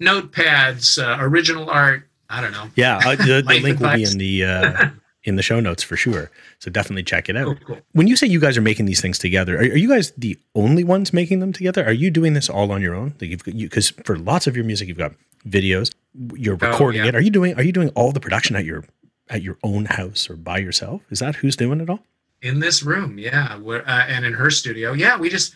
[0.00, 2.08] notepads, uh, original art.
[2.30, 2.70] I don't know.
[2.76, 4.90] Yeah, uh, the, the link will be in the uh,
[5.24, 6.30] in the show notes for sure.
[6.58, 7.44] So definitely check it out.
[7.44, 7.78] Cool, cool.
[7.92, 10.38] When you say you guys are making these things together, are, are, you guys the
[10.54, 11.84] only ones making them together?
[11.84, 13.14] Are you doing this all on your own?
[13.20, 15.12] Like you've because you, for lots of your music, you've got
[15.46, 15.92] videos,
[16.34, 17.08] you're oh, recording oh, yeah.
[17.10, 17.14] it.
[17.14, 17.54] Are you doing?
[17.54, 18.84] Are you doing all the production at your
[19.30, 21.02] at your own house or by yourself?
[21.10, 22.00] Is that who's doing it all?
[22.40, 23.58] In this room, yeah.
[23.66, 25.18] Uh, and in her studio, yeah.
[25.18, 25.54] We just,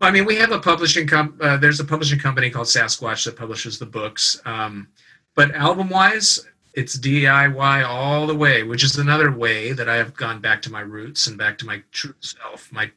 [0.00, 1.40] well, I mean, we have a publishing comp.
[1.40, 4.40] Uh, there's a publishing company called Sasquatch that publishes the books.
[4.44, 4.88] Um,
[5.34, 6.44] but album wise,
[6.74, 10.72] it's DIY all the way, which is another way that I have gone back to
[10.72, 12.72] my roots and back to my true self.
[12.72, 12.90] My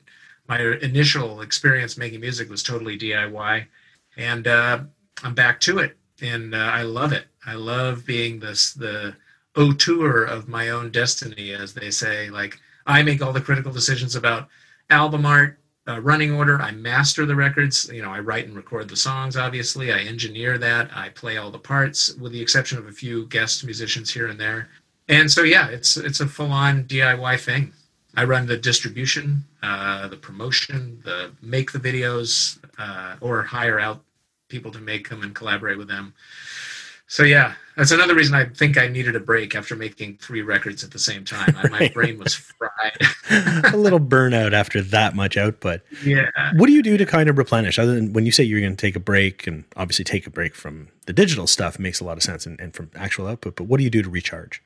[0.48, 3.66] my initial experience making music was totally DIY,
[4.16, 4.80] and uh,
[5.24, 7.26] I'm back to it, and uh, I love it.
[7.46, 9.16] I love being this the
[9.56, 12.30] auteur of my own destiny, as they say.
[12.30, 14.48] Like I make all the critical decisions about
[14.90, 16.62] album art, uh, running order.
[16.62, 17.90] I master the records.
[17.92, 19.38] You know, I write and record the songs.
[19.38, 20.90] Obviously, I engineer that.
[20.96, 24.40] I play all the parts, with the exception of a few guest musicians here and
[24.40, 24.70] there.
[25.08, 27.74] And so, yeah, it's it's a full-on DIY thing.
[28.16, 34.04] I run the distribution, uh, the promotion, the make the videos, uh, or hire out
[34.50, 36.14] people to make them and collaborate with them
[37.08, 40.84] so yeah, that's another reason I think I needed a break after making three records
[40.84, 41.56] at the same time.
[41.72, 42.98] My brain was fried.
[43.74, 45.82] a little burnout after that much output.
[46.04, 46.30] Yeah.
[46.56, 47.78] What do you do to kind of replenish?
[47.78, 50.32] Other than when you say you're going to take a break, and obviously take a
[50.32, 53.56] break from the digital stuff makes a lot of sense, and, and from actual output.
[53.56, 54.62] But what do you do to recharge?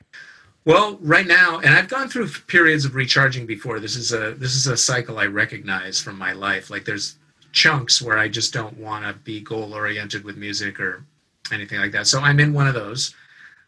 [0.64, 3.78] Well, right now, and I've gone through periods of recharging before.
[3.78, 6.70] This is a this is a cycle I recognize from my life.
[6.70, 7.16] Like there's
[7.52, 11.04] chunks where I just don't want to be goal oriented with music or
[11.52, 12.06] anything like that.
[12.06, 13.14] So I'm in one of those.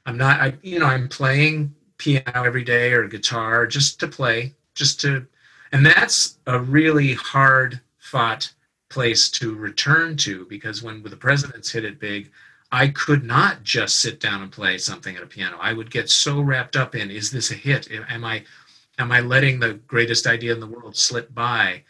[0.07, 4.55] I'm not, I, you know, I'm playing piano every day or guitar just to play,
[4.75, 5.27] just to,
[5.73, 8.53] and that's a really hard fought
[8.91, 12.31] place to return to because when the presidents hit it big,
[12.71, 15.59] I could not just sit down and play something at a piano.
[15.61, 17.89] I would get so wrapped up in, is this a hit?
[17.91, 18.45] Am I,
[18.99, 21.83] am I letting the greatest idea in the world slip by?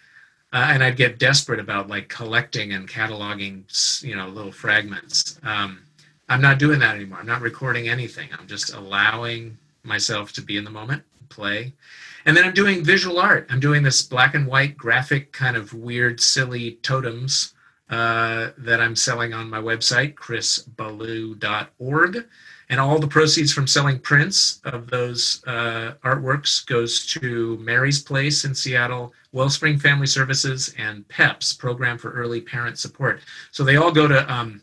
[0.53, 3.65] Uh, and I'd get desperate about like collecting and cataloging,
[4.05, 5.41] you know, little fragments.
[5.43, 5.84] Um,
[6.29, 7.19] I'm not doing that anymore.
[7.19, 8.29] I'm not recording anything.
[8.39, 11.73] I'm just allowing myself to be in the moment, play.
[12.27, 13.47] And then I'm doing visual art.
[13.51, 17.53] I'm doing this black and white graphic kind of weird, silly totems
[17.91, 22.27] uh, that I'm selling on my website, chrisballew.org.
[22.71, 28.47] And all the proceeds from selling prints of those uh, artworks goes to Mary's Place
[28.47, 33.21] in Seattle, Wellspring Family Services, and PEPS, Program for Early Parent Support.
[33.51, 34.63] So they all go to um,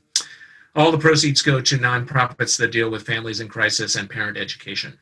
[0.75, 4.97] all the proceeds go to nonprofits that deal with families in crisis and parent education.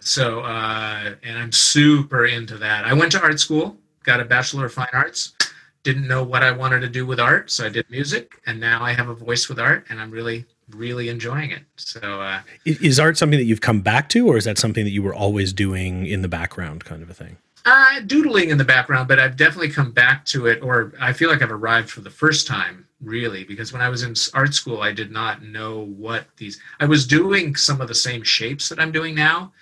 [0.00, 2.84] So, uh, and I'm super into that.
[2.84, 5.34] I went to art school, got a Bachelor of Fine Arts,
[5.82, 8.82] didn't know what I wanted to do with art, so I did music, and now
[8.82, 11.62] I have a voice with art, and I'm really, really enjoying it.
[11.76, 14.90] So, uh, is art something that you've come back to, or is that something that
[14.90, 17.36] you were always doing in the background, kind of a thing?
[17.64, 21.28] Uh, doodling in the background, but I've definitely come back to it, or I feel
[21.28, 24.82] like I've arrived for the first time really because when i was in art school
[24.82, 28.80] i did not know what these i was doing some of the same shapes that
[28.80, 29.52] i'm doing now.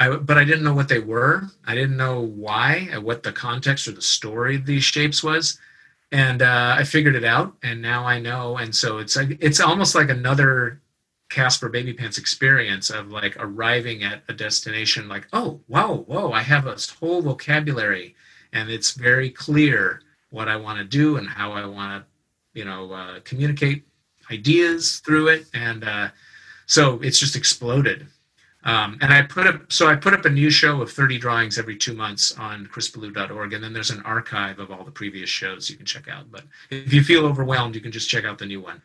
[0.00, 1.48] I, but i didn't know what they were.
[1.66, 5.58] I didn't know why uh, what the context or the story of these shapes was.
[6.12, 8.58] And uh, i figured it out and now i know.
[8.58, 10.80] And so it's it's almost like another
[11.28, 16.66] caspar babypants experience of like arriving at a destination like oh wow whoa i have
[16.66, 18.14] a whole vocabulary
[18.52, 20.00] and it's very clear
[20.30, 22.17] what i want to do and how i want to
[22.54, 23.84] you know uh, communicate
[24.30, 25.46] ideas through it.
[25.54, 26.08] And uh,
[26.66, 28.06] so it's just exploded.
[28.64, 31.58] Um, and i put up so i put up a new show of 30 drawings
[31.58, 35.70] every two months on chrisballew.org and then there's an archive of all the previous shows
[35.70, 36.28] you can check out.
[36.30, 38.82] But if you feel overwhelmed you can just check out the new one.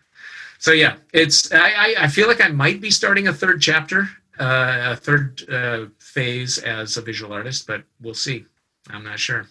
[0.60, 4.08] So yeah it's i, I feel like i might be starting a third chapter
[4.40, 8.46] uh, a third uh, phase as a visual artist but we'll see.
[8.92, 9.48] I'm not sure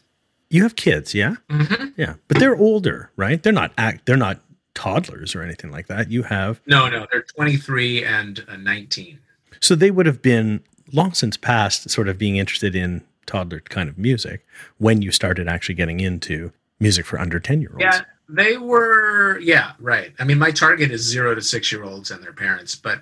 [0.52, 1.36] you have kids, yeah?
[1.48, 1.86] Mm-hmm.
[1.96, 2.14] Yeah.
[2.28, 3.42] But they're older, right?
[3.42, 4.40] They're not act they're not
[4.74, 6.10] toddlers or anything like that.
[6.10, 9.18] You have No, no, they're 23 and uh, 19.
[9.60, 13.88] So they would have been long since past sort of being interested in toddler kind
[13.88, 14.44] of music
[14.78, 17.82] when you started actually getting into music for under 10 year olds.
[17.82, 20.12] Yeah, they were yeah, right.
[20.18, 23.00] I mean, my target is 0 to 6 year olds and their parents, but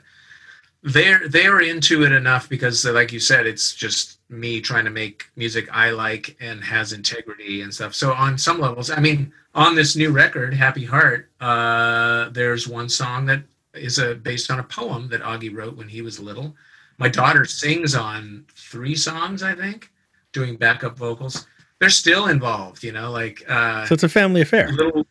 [0.83, 5.27] they're they're into it enough because like you said it's just me trying to make
[5.37, 7.95] music i like and has integrity and stuff.
[7.95, 12.89] So on some levels i mean on this new record happy heart uh, there's one
[12.89, 13.43] song that
[13.75, 16.55] is a based on a poem that augie wrote when he was little.
[16.99, 19.91] My daughter sings on three songs i think
[20.33, 21.47] doing backup vocals.
[21.79, 24.69] They're still involved you know like uh, so it's a family affair.
[24.73, 25.07] little,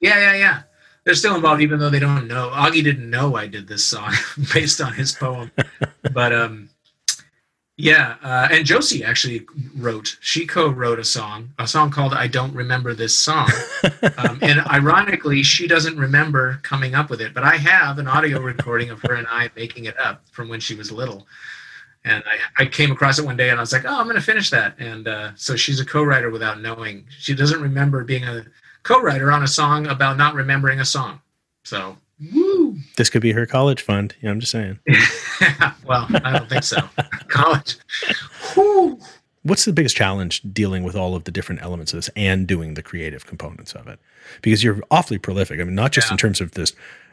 [0.00, 0.62] yeah yeah yeah
[1.04, 2.50] they're still involved even though they don't know.
[2.50, 4.12] Augie didn't know i did this song
[4.54, 5.50] based on his poem.
[6.12, 6.70] But um
[7.76, 9.44] yeah uh, and josie actually
[9.76, 13.50] wrote she co-wrote a song a song called i don't remember this song.
[14.16, 18.40] Um, and ironically she doesn't remember coming up with it but i have an audio
[18.40, 21.26] recording of her and i making it up from when she was little.
[22.06, 24.14] And I, I came across it one day and i was like oh i'm going
[24.16, 24.78] to finish that.
[24.78, 27.06] And uh, so she's a co-writer without knowing.
[27.18, 28.44] She doesn't remember being a
[28.84, 31.20] co-writer on a song about not remembering a song.
[31.64, 31.96] So,
[32.32, 32.76] woo.
[32.96, 34.14] This could be her college fund.
[34.20, 34.78] Yeah, I'm just saying.
[35.86, 36.78] well, I don't think so.
[37.28, 37.76] college.
[38.56, 38.98] Woo.
[39.42, 42.74] What's the biggest challenge dealing with all of the different elements of this and doing
[42.74, 43.98] the creative components of it?
[44.40, 45.60] Because you're awfully prolific.
[45.60, 46.14] I mean, not just yeah.
[46.14, 46.72] in terms of this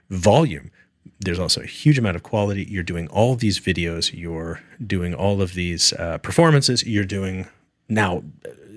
[0.09, 0.71] volume,
[1.19, 2.63] there's also a huge amount of quality.
[2.69, 7.47] You're doing all of these videos, you're doing all of these uh, performances, you're doing
[7.89, 8.23] now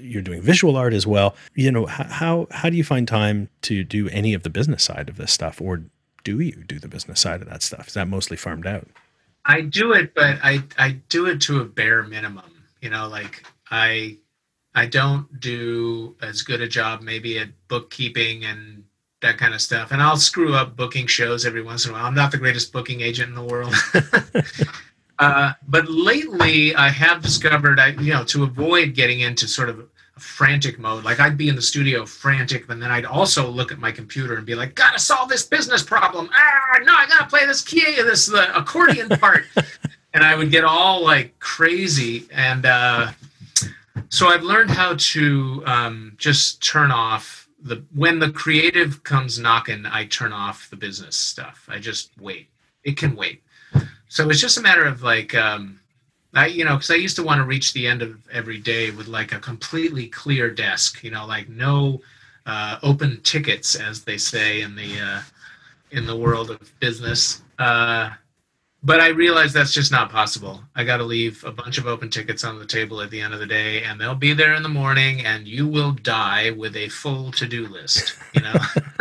[0.05, 1.34] you're doing visual art as well.
[1.55, 5.09] You know, how how do you find time to do any of the business side
[5.09, 5.82] of this stuff, or
[6.22, 7.88] do you do the business side of that stuff?
[7.88, 8.88] Is that mostly farmed out?
[9.44, 12.64] I do it, but I I do it to a bare minimum.
[12.80, 14.18] You know, like I
[14.74, 18.84] I don't do as good a job maybe at bookkeeping and
[19.22, 19.90] that kind of stuff.
[19.90, 22.05] And I'll screw up booking shows every once in a while.
[22.05, 23.74] I'm not the greatest booking agent in the world.
[25.19, 29.81] uh, but lately, I have discovered, I you know, to avoid getting into sort of
[30.17, 31.05] a frantic mode.
[31.05, 34.37] Like I'd be in the studio frantic, but then I'd also look at my computer
[34.37, 37.97] and be like, "Gotta solve this business problem." Ah, no, I gotta play this key,
[37.97, 39.45] this the accordion part,
[40.12, 42.27] and I would get all like crazy.
[42.33, 43.12] And uh,
[44.09, 49.87] so I've learned how to um, just turn off the when the creative comes knocking,
[49.87, 51.69] I turn off the business stuff.
[51.69, 52.49] I just wait.
[52.85, 53.43] It can wait.
[54.15, 55.81] So it's just a matter of like, um,
[56.35, 58.93] I you know, because I used to want to reach the end of every day
[58.93, 61.03] with like a completely clear desk.
[61.03, 62.01] You know, like no
[62.47, 65.21] uh, open tickets, as they say in the uh,
[65.91, 67.43] in the world of business.
[67.59, 68.11] Uh,
[68.85, 70.62] but I realize that's just not possible.
[70.77, 73.35] I got to leave a bunch of open tickets on the table at the end
[73.35, 76.77] of the day, and they'll be there in the morning, and you will die with
[76.77, 78.15] a full to-do list.
[78.33, 78.55] You know,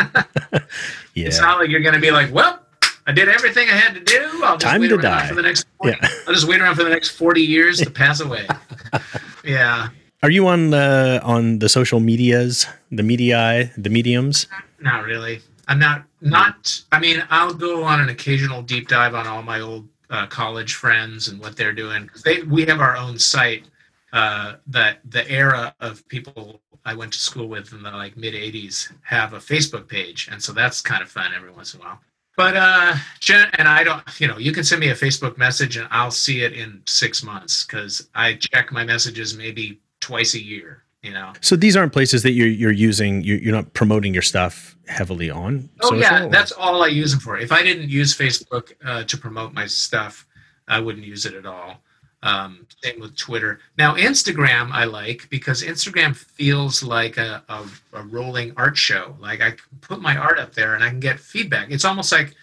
[1.14, 1.28] yeah.
[1.28, 2.63] it's not like you're going to be like, well.
[3.06, 4.42] I did everything I had to do.
[4.44, 5.28] I'll just Time wait to around die.
[5.28, 5.68] for the next.
[5.82, 6.10] 40, yeah.
[6.28, 8.48] I'll just wait around for the next forty years to pass away.
[9.44, 9.90] yeah.
[10.22, 14.48] Are you on the on the social medias, the media, the mediums?
[14.80, 15.42] Not really.
[15.68, 16.82] I'm not not.
[16.92, 20.76] I mean, I'll go on an occasional deep dive on all my old uh, college
[20.76, 22.10] friends and what they're doing.
[22.24, 23.66] They we have our own site.
[24.14, 28.36] Uh, that the era of people I went to school with in the like mid
[28.36, 31.84] '80s have a Facebook page, and so that's kind of fun every once in a
[31.84, 32.00] while.
[32.36, 34.04] But uh, Jen and I don't.
[34.20, 37.24] You know, you can send me a Facebook message, and I'll see it in six
[37.24, 41.94] months because I check my messages maybe twice a year you know so these aren't
[41.94, 46.00] places that you're you're using you're, you're not promoting your stuff heavily on oh social,
[46.00, 46.30] yeah or?
[46.30, 49.68] that's all i use them for if i didn't use facebook uh, to promote my
[49.68, 50.26] stuff
[50.68, 51.78] i wouldn't use it at all
[52.24, 53.60] um, same with twitter.
[53.78, 59.16] Now instagram i like because instagram feels like a, a, a rolling art show.
[59.20, 61.70] Like i put my art up there and i can get feedback.
[61.70, 62.34] It's almost like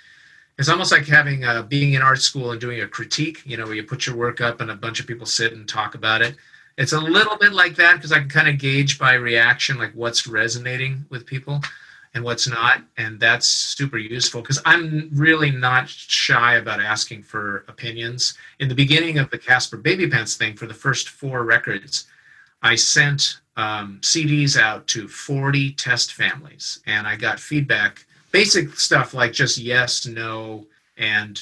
[0.58, 3.64] it's almost like having uh, being in art school and doing a critique you know
[3.64, 6.22] where you put your work up and a bunch of people sit and talk about
[6.22, 6.36] it.
[6.78, 9.92] It's a little bit like that because I can kind of gauge by reaction like
[9.92, 11.60] what's resonating with people
[12.14, 17.64] and what's not, and that's super useful because I'm really not shy about asking for
[17.68, 18.34] opinions.
[18.58, 22.06] In the beginning of the caspar Babypants thing, for the first four records,
[22.62, 29.14] I sent um, CDs out to 40 test families, and I got feedback, basic stuff
[29.14, 31.40] like just yes, no, and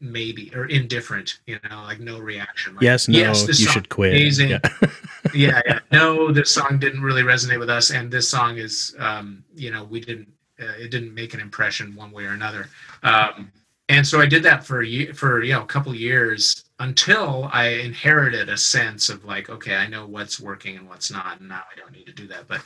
[0.00, 4.12] maybe or indifferent you know like no reaction like, yes no yes, you should quit.
[4.12, 4.50] amazing.
[4.50, 4.60] Yeah.
[5.34, 5.78] yeah yeah.
[5.92, 9.84] No this song didn't really resonate with us and this song is um you know
[9.84, 10.28] we didn't
[10.60, 12.68] uh, it didn't make an impression one way or another.
[13.02, 13.52] Um
[13.90, 14.84] and so i did that for
[15.14, 19.86] for you know a couple years until i inherited a sense of like okay i
[19.86, 22.48] know what's working and what's not and now i don't need to do that.
[22.48, 22.62] But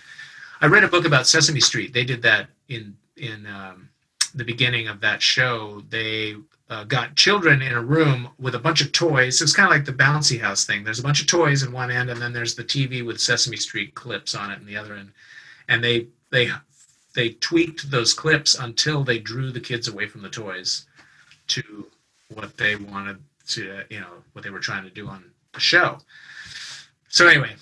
[0.60, 1.92] i read a book about sesame street.
[1.92, 3.88] They did that in in um
[4.34, 6.36] the beginning of that show, they
[6.70, 9.42] uh, got children in a room with a bunch of toys.
[9.42, 10.82] It's kind of like the bouncy house thing.
[10.82, 13.56] There's a bunch of toys in one end, and then there's the TV with Sesame
[13.56, 15.12] Street clips on it in the other end.
[15.68, 16.50] And they they
[17.14, 20.86] they tweaked those clips until they drew the kids away from the toys
[21.48, 21.86] to
[22.32, 25.98] what they wanted to, you know, what they were trying to do on the show.
[27.08, 27.54] So anyway,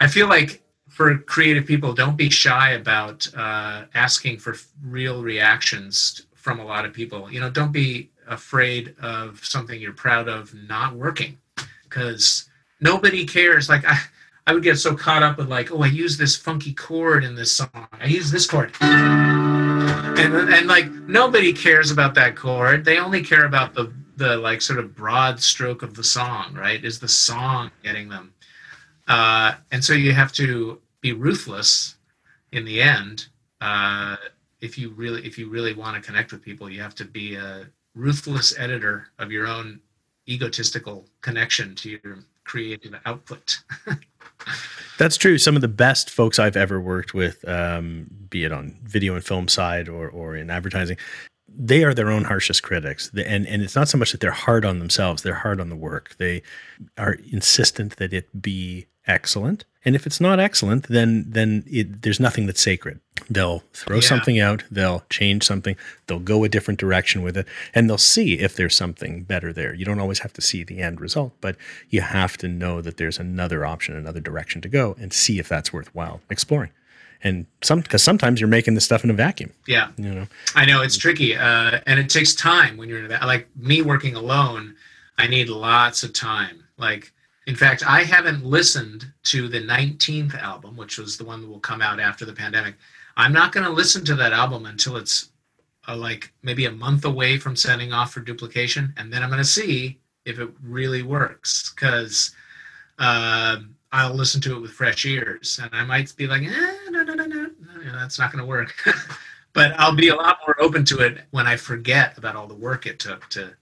[0.00, 6.22] I feel like for creative people, don't be shy about uh, asking for real reactions
[6.34, 7.30] from a lot of people.
[7.30, 11.38] You know, don't be afraid of something you're proud of not working
[11.84, 12.48] because
[12.80, 13.68] nobody cares.
[13.68, 13.98] Like I,
[14.46, 17.34] I would get so caught up with like, oh, I use this funky chord in
[17.34, 17.88] this song.
[17.92, 18.72] I use this chord.
[18.80, 22.84] And, and like nobody cares about that chord.
[22.84, 26.82] They only care about the the like sort of broad stroke of the song, right?
[26.82, 28.32] Is the song getting them?
[29.06, 31.96] Uh, and so you have to be ruthless
[32.52, 33.26] in the end
[33.60, 34.16] uh,
[34.60, 37.34] if you really if you really want to connect with people you have to be
[37.34, 37.66] a
[37.96, 39.80] ruthless editor of your own
[40.28, 43.58] egotistical connection to your creative output.
[44.98, 45.38] That's true.
[45.38, 49.24] Some of the best folks i've ever worked with um, be it on video and
[49.24, 50.96] film side or, or in advertising
[51.58, 53.10] they are their own harshest critics.
[53.14, 55.76] And, and it's not so much that they're hard on themselves they're hard on the
[55.76, 56.14] work.
[56.18, 56.42] They
[56.98, 62.18] are insistent that it be excellent and if it's not excellent, then then it, there's
[62.18, 63.00] nothing that's sacred.
[63.30, 64.08] They'll throw yeah.
[64.08, 65.76] something out, they'll change something,
[66.06, 69.72] they'll go a different direction with it, and they'll see if there's something better there.
[69.72, 71.56] You don't always have to see the end result, but
[71.88, 75.48] you have to know that there's another option, another direction to go, and see if
[75.48, 76.70] that's worthwhile exploring.
[77.22, 79.52] And some because sometimes you're making this stuff in a vacuum.
[79.68, 80.26] Yeah, you know.
[80.56, 83.82] I know it's tricky, uh, and it takes time when you're in a like me
[83.82, 84.74] working alone.
[85.16, 86.64] I need lots of time.
[86.76, 87.12] Like
[87.46, 91.60] in fact, I haven't listened to the 19th album, which was the one that will
[91.60, 92.74] come out after the pandemic.
[93.16, 95.30] I'm not going to listen to that album until it's
[95.86, 99.42] uh, like maybe a month away from sending off for duplication, and then I'm going
[99.42, 102.34] to see if it really works because
[102.98, 103.58] uh,
[103.92, 107.14] I'll listen to it with fresh ears, and I might be like, eh, no, no,
[107.14, 108.74] no, no, no, that's not going to work.
[109.52, 112.54] but I'll be a lot more open to it when I forget about all the
[112.54, 113.52] work it took to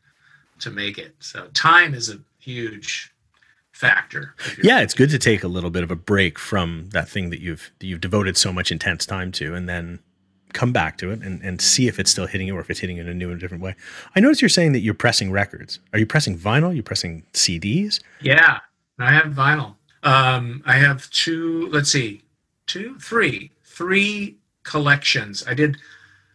[0.60, 1.14] to make it.
[1.18, 3.13] So time is a huge
[3.74, 4.34] factor.
[4.62, 7.40] Yeah, it's good to take a little bit of a break from that thing that
[7.40, 9.98] you've that you've devoted so much intense time to, and then
[10.52, 12.78] come back to it and, and see if it's still hitting you or if it's
[12.78, 13.74] hitting you in a new and different way.
[14.14, 15.80] I notice you're saying that you're pressing records.
[15.92, 16.68] Are you pressing vinyl?
[16.68, 18.00] You're you pressing CDs?
[18.20, 18.60] Yeah,
[19.00, 19.74] I have vinyl.
[20.04, 21.68] Um, I have two.
[21.72, 22.22] Let's see,
[22.66, 25.44] two, three, three collections.
[25.48, 25.76] I did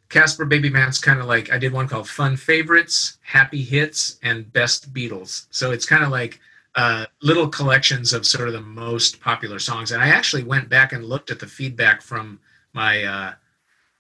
[0.10, 4.94] Caspar Babypants kind of like I did one called Fun Favorites, Happy Hits, and Best
[4.94, 5.46] Beatles.
[5.52, 6.42] So it's kind of like
[6.80, 9.92] uh, little collections of sort of the most popular songs.
[9.92, 12.40] And I actually went back and looked at the feedback from
[12.72, 13.34] my uh,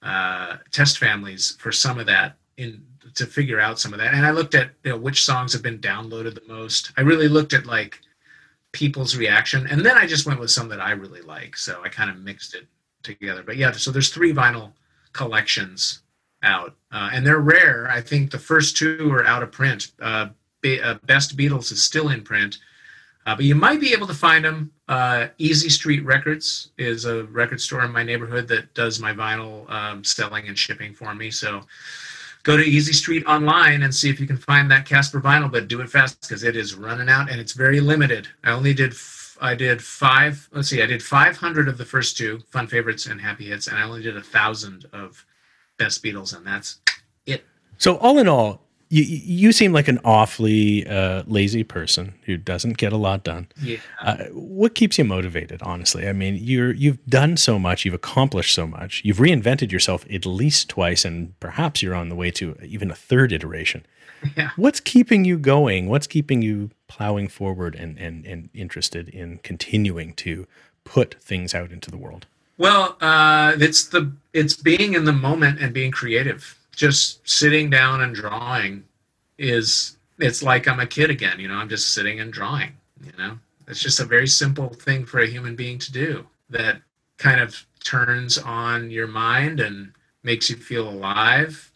[0.01, 4.13] uh, test families for some of that in to figure out some of that.
[4.13, 6.93] And I looked at you know, which songs have been downloaded the most.
[6.95, 7.99] I really looked at like
[8.71, 11.57] people's reaction, and then I just went with some that I really like.
[11.57, 12.65] So I kind of mixed it
[13.03, 13.43] together.
[13.43, 14.71] But yeah, so there's three vinyl
[15.11, 16.03] collections
[16.43, 17.89] out, uh, and they're rare.
[17.91, 19.91] I think the first two are out of print.
[20.01, 20.27] Uh,
[20.61, 22.59] Be- uh, Best Beatles is still in print,
[23.29, 24.71] uh, but you might be able to find them.
[24.87, 29.69] Uh, Easy Street Records is a record store in my neighborhood that does my vinyl
[29.69, 31.29] um, selling and shipping for me.
[31.29, 31.61] So
[32.41, 35.67] go to Easy Street online and see if you can find that Caspar vinyl, but
[35.67, 38.27] do it fast because it is running out and it's very limited.
[38.43, 38.95] I only did
[39.39, 40.49] I did five.
[40.51, 43.77] Let's see, I did 500 of the first two fun favorites and happy hits, and
[43.77, 45.23] I only did a thousand of
[45.77, 46.79] best Beatles, and that's
[47.27, 47.45] it.
[47.77, 52.77] So all in all, you you seem like an awfully uh, lazy person who doesn't
[52.77, 53.47] get a lot done.
[53.61, 53.77] Yeah.
[54.01, 55.61] Uh, what keeps you motivated?
[55.61, 60.05] Honestly, I mean, you're you've done so much, you've accomplished so much, you've reinvented yourself
[60.11, 63.85] at least twice, and perhaps you're on the way to even a third iteration.
[64.35, 64.49] Yeah.
[64.57, 65.87] What's keeping you going?
[65.87, 70.45] What's keeping you plowing forward and and and interested in continuing to
[70.83, 72.27] put things out into the world?
[72.57, 77.99] Well, uh, it's the it's being in the moment and being creative just sitting down
[77.99, 78.85] and drawing
[79.37, 82.71] is it's like I'm a kid again, you know, I'm just sitting and drawing,
[83.03, 83.37] you know.
[83.67, 86.81] It's just a very simple thing for a human being to do that
[87.17, 89.91] kind of turns on your mind and
[90.23, 91.69] makes you feel alive.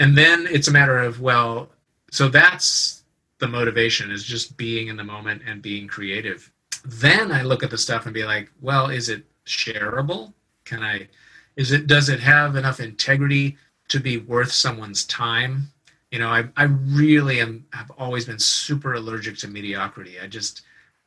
[0.00, 1.70] And then it's a matter of, well,
[2.10, 3.04] so that's
[3.38, 6.50] the motivation is just being in the moment and being creative.
[6.84, 10.32] Then I look at the stuff and be like, well, is it shareable?
[10.64, 11.06] Can I
[11.54, 13.56] is it does it have enough integrity
[13.90, 15.68] to be worth someone's time.
[16.10, 20.18] You know, I, I really am have always been super allergic to mediocrity.
[20.20, 20.62] I just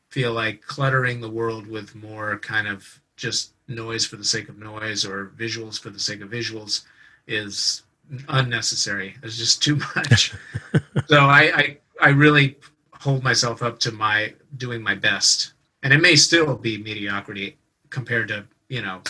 [0.09, 4.57] feel like cluttering the world with more kind of just noise for the sake of
[4.57, 6.83] noise or visuals for the sake of visuals
[7.27, 7.83] is
[8.29, 9.15] unnecessary.
[9.23, 10.33] It's just too much.
[11.07, 12.57] so I, I I really
[12.99, 15.53] hold myself up to my doing my best.
[15.83, 17.57] And it may still be mediocrity
[17.89, 19.01] compared to, you know,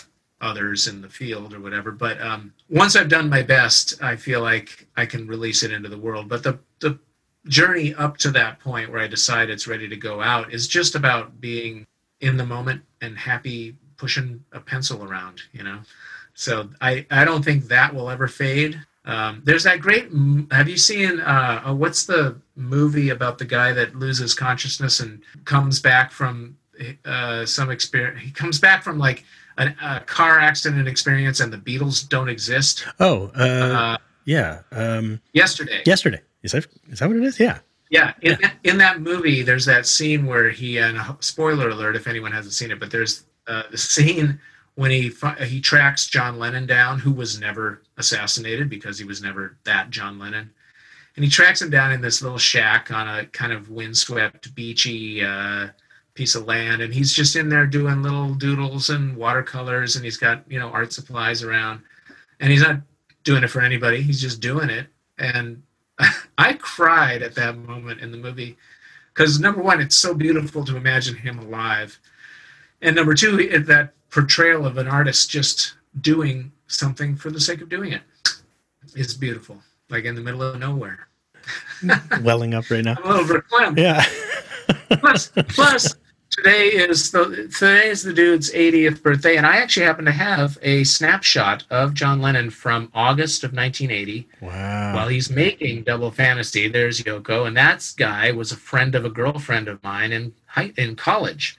[0.42, 1.92] others in the field or whatever.
[1.92, 5.90] But um, once I've done my best, I feel like I can release it into
[5.90, 6.28] the world.
[6.28, 7.00] But the the
[7.48, 10.96] journey up to that point where I decide it's ready to go out is just
[10.96, 11.86] about being
[12.22, 15.80] in the moment and happy pushing a pencil around, you know.
[16.34, 18.82] So I I don't think that will ever fade.
[19.06, 20.10] Um, there's that great.
[20.52, 25.22] Have you seen uh, uh, what's the movie about the guy that loses consciousness and
[25.46, 26.58] comes back from
[27.06, 28.22] uh, some experience?
[28.22, 29.26] He comes back from like
[29.58, 32.86] a, a, car accident experience and the Beatles don't exist.
[33.00, 34.60] Oh, uh, uh, yeah.
[34.72, 35.82] Um, yesterday.
[35.86, 36.22] Yesterday.
[36.44, 37.40] Is that is that what it is?
[37.40, 37.60] Yeah.
[37.90, 38.14] Yeah.
[38.22, 38.52] In, yeah.
[38.64, 42.72] in that movie, there's that scene where he and spoiler alert if anyone hasn't seen
[42.72, 44.40] it, but there's uh, the scene
[44.76, 45.12] when he
[45.46, 50.18] he tracks John Lennon down, who was never assassinated because he was never that John
[50.18, 50.52] Lennon,
[51.16, 55.24] and he tracks him down in this little shack on a kind of windswept, beachy
[55.24, 55.68] uh,
[56.16, 60.18] piece of land and he's just in there doing little doodles and watercolors and he's
[60.18, 61.82] got you know art supplies around.
[62.40, 62.82] And he's not
[63.24, 64.88] doing it for anybody he's just doing it.
[65.18, 65.64] And
[66.38, 68.58] i cried at that moment in the movie
[69.14, 72.00] because number one it's so beautiful to imagine him alive.
[72.82, 77.70] And number two that portrayal of an artist just doing something for the sake of
[77.70, 78.02] doing it
[78.96, 79.60] is beautiful
[79.90, 81.08] like in the middle of nowhere.
[82.22, 82.96] Welling up right now.
[83.04, 83.78] I'm a little verklempt.
[83.78, 84.06] Yeah.
[85.00, 85.96] Plus plus
[86.36, 90.58] today is the today is the dude's 80th birthday, and I actually happen to have
[90.62, 94.28] a snapshot of John Lennon from August of 1980.
[94.42, 94.96] Wow!
[94.96, 99.10] While he's making Double Fantasy, there's Yoko, and that guy was a friend of a
[99.10, 101.58] girlfriend of mine in high, in college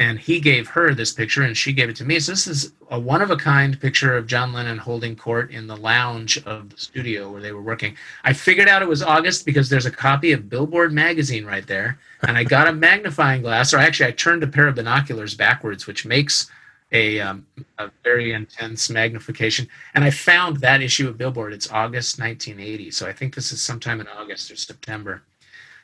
[0.00, 2.18] and he gave her this picture and she gave it to me.
[2.18, 5.66] So this is a one of a kind picture of John Lennon holding court in
[5.66, 7.94] the lounge of the studio where they were working.
[8.24, 11.98] I figured out it was August because there's a copy of Billboard magazine right there.
[12.22, 15.86] And I got a magnifying glass, or actually I turned a pair of binoculars backwards,
[15.86, 16.50] which makes
[16.92, 17.46] a, um,
[17.78, 19.68] a very intense magnification.
[19.94, 21.52] And I found that issue of Billboard.
[21.52, 22.90] It's August 1980.
[22.92, 25.22] So I think this is sometime in August or September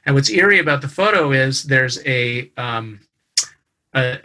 [0.06, 3.00] And what's eerie about the photo is there's a, um,
[3.96, 4.18] a,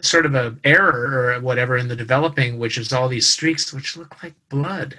[0.00, 3.96] sort of a error or whatever in the developing, which is all these streaks which
[3.96, 4.98] look like blood.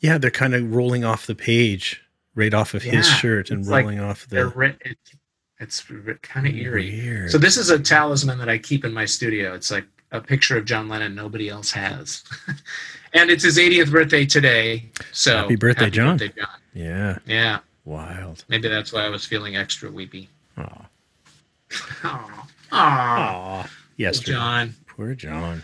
[0.00, 2.02] Yeah, they're kind of rolling off the page,
[2.34, 4.48] right off of his shirt and it's like rolling off the.
[4.48, 4.98] writ- it,
[5.60, 5.84] it's
[6.22, 6.90] kind of eerie.
[6.90, 7.30] Weird.
[7.30, 9.54] So this is a talisman that I keep in my studio.
[9.54, 12.24] It's like a picture of John Lennon nobody else has.
[13.14, 14.86] and it's his 80th birthday today.
[15.12, 16.16] So Happy birthday, John.
[16.16, 16.48] birthday, John.
[16.74, 18.44] yeah, Yeah, wild.
[18.48, 20.28] maybe that's why I was feeling extra weepy.
[20.58, 20.86] Aw.
[22.72, 22.76] Aw.
[22.78, 23.60] Aw.
[23.62, 23.70] Aw.
[23.96, 24.32] Yesterday.
[24.32, 24.74] John.
[24.86, 25.62] Poor John.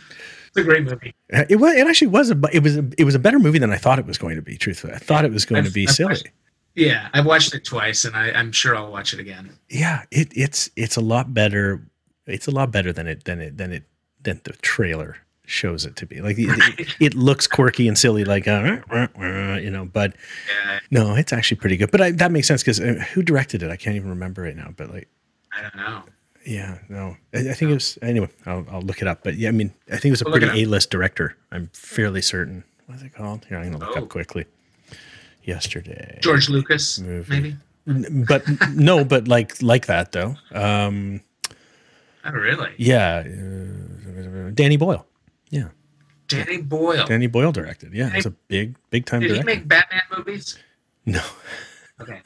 [0.48, 1.14] It's a great movie.
[1.28, 1.74] It was.
[1.76, 2.40] It actually was a.
[2.52, 2.76] It was.
[2.76, 4.56] A, it was a better movie than I thought it was going to be.
[4.56, 6.08] Truthfully, I thought it was going to I've- be I've silly.
[6.14, 6.28] watched-
[6.74, 9.50] Yeah, I've watched it twice, and I, I'm sure I'll watch it again.
[9.68, 11.82] Yeah, it, it's it's a lot better.
[12.26, 13.84] It's a lot better than it than it than it
[14.22, 16.20] than the trailer shows it to be.
[16.20, 16.48] Like it,
[16.80, 19.84] it, it looks quirky and silly, like uh, uh, uh, you know.
[19.84, 20.14] But
[20.64, 21.90] Yeah, no, it's actually pretty good.
[21.92, 23.70] But I, that makes sense because uh, who directed it?
[23.70, 24.72] I can't even remember right now.
[24.76, 25.08] But like,
[25.56, 26.02] I don't know.
[26.50, 28.28] Yeah, no, I, I think it was anyway.
[28.46, 29.22] I'll, I'll look it up.
[29.24, 30.62] But yeah, I mean, I think it was a We'll pretty.
[30.62, 31.36] A-list director.
[31.52, 32.64] I'm fairly certain.
[32.86, 33.44] What's it called?
[33.46, 34.02] Here, I'm gonna look Oh.
[34.02, 34.46] up quickly.
[35.44, 37.32] Yesterday, George Lucas, Movie.
[37.32, 37.56] maybe.
[37.88, 38.44] N- but
[38.74, 40.36] no, but like like that though.
[40.52, 41.20] Um,
[42.24, 42.70] Oh, really?
[42.76, 45.06] yeah, uh, Danny Boyle.
[45.48, 45.68] Yeah,
[46.28, 47.06] Danny Boyle.
[47.06, 47.94] Danny Boyle directed.
[47.94, 49.46] Yeah, it's a big big time Did he director.
[49.60, 50.58] make Batman movies?
[51.06, 51.22] no,
[52.00, 52.20] Okay,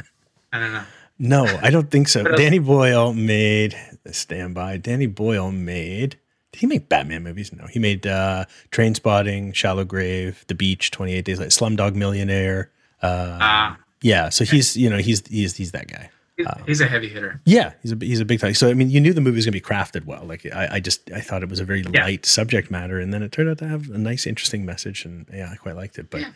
[0.53, 0.85] I don't know.
[1.21, 2.23] no, I don't think so.
[2.23, 3.77] Uh, Danny Boyle made
[4.13, 4.77] Stand By.
[4.77, 6.17] Danny Boyle made.
[6.53, 7.53] Did he make Batman movies?
[7.53, 12.71] No, he made uh, Trainspotting, Shallow Grave, The Beach, Twenty Eight Days Later, Slumdog Millionaire.
[13.03, 16.11] Uh, Ah, yeah, so he's you know he's he's he's that guy.
[16.37, 17.41] he's, he's a heavy hitter.
[17.45, 18.55] Yeah, he's a he's a big time.
[18.55, 20.25] So I mean, you knew the movie was going to be crafted well.
[20.25, 22.05] Like I, I just I thought it was a very Yeah.
[22.05, 25.27] light subject matter, and then it turned out to have a nice, interesting message, and
[25.33, 26.11] yeah, I quite liked it.
[26.11, 26.31] But Yeah.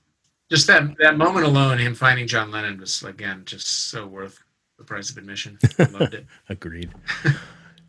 [0.51, 4.43] Just that that moment alone, him finding John Lennon was again just so worth
[4.79, 5.59] the price of admission.
[5.79, 6.27] I loved it.
[6.49, 6.91] agreed.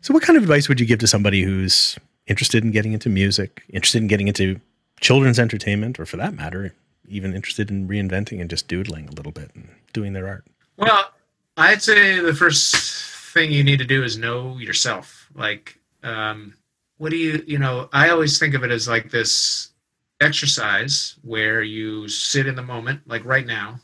[0.00, 3.08] so, what kind of advice would you give to somebody who's interested in getting into
[3.08, 4.60] music, interested in getting into
[5.00, 6.74] children's entertainment, or for that matter,
[7.08, 10.44] even interested in reinventing and just doodling a little bit and doing their art?
[10.76, 11.10] Well,
[11.56, 12.74] I'd say the first
[13.32, 15.28] thing you need to do is know yourself.
[15.34, 16.54] Like, um,
[16.98, 19.70] what do you, you know, I always think of it as like this
[20.20, 23.80] exercise where you sit in the moment, like right now,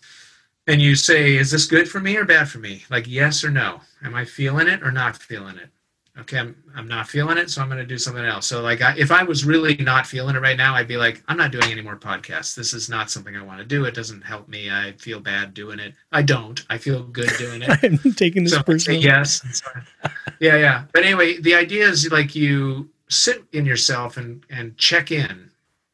[0.66, 2.84] and you say, is this good for me or bad for me?
[2.90, 3.80] Like, yes or no.
[4.02, 5.70] Am I feeling it or not feeling it?
[6.18, 8.46] Okay, I'm, I'm not feeling it, so I'm going to do something else.
[8.46, 11.22] So, like, I, if I was really not feeling it right now, I'd be like,
[11.28, 12.54] I'm not doing any more podcasts.
[12.54, 13.84] This is not something I want to do.
[13.84, 14.70] It doesn't help me.
[14.70, 15.92] I feel bad doing it.
[16.12, 16.64] I don't.
[16.70, 17.70] I feel good doing it.
[18.04, 19.00] I'm taking this so personally.
[19.00, 19.62] yes.
[20.40, 20.84] yeah, yeah.
[20.92, 25.50] But anyway, the idea is like you sit in yourself and and check in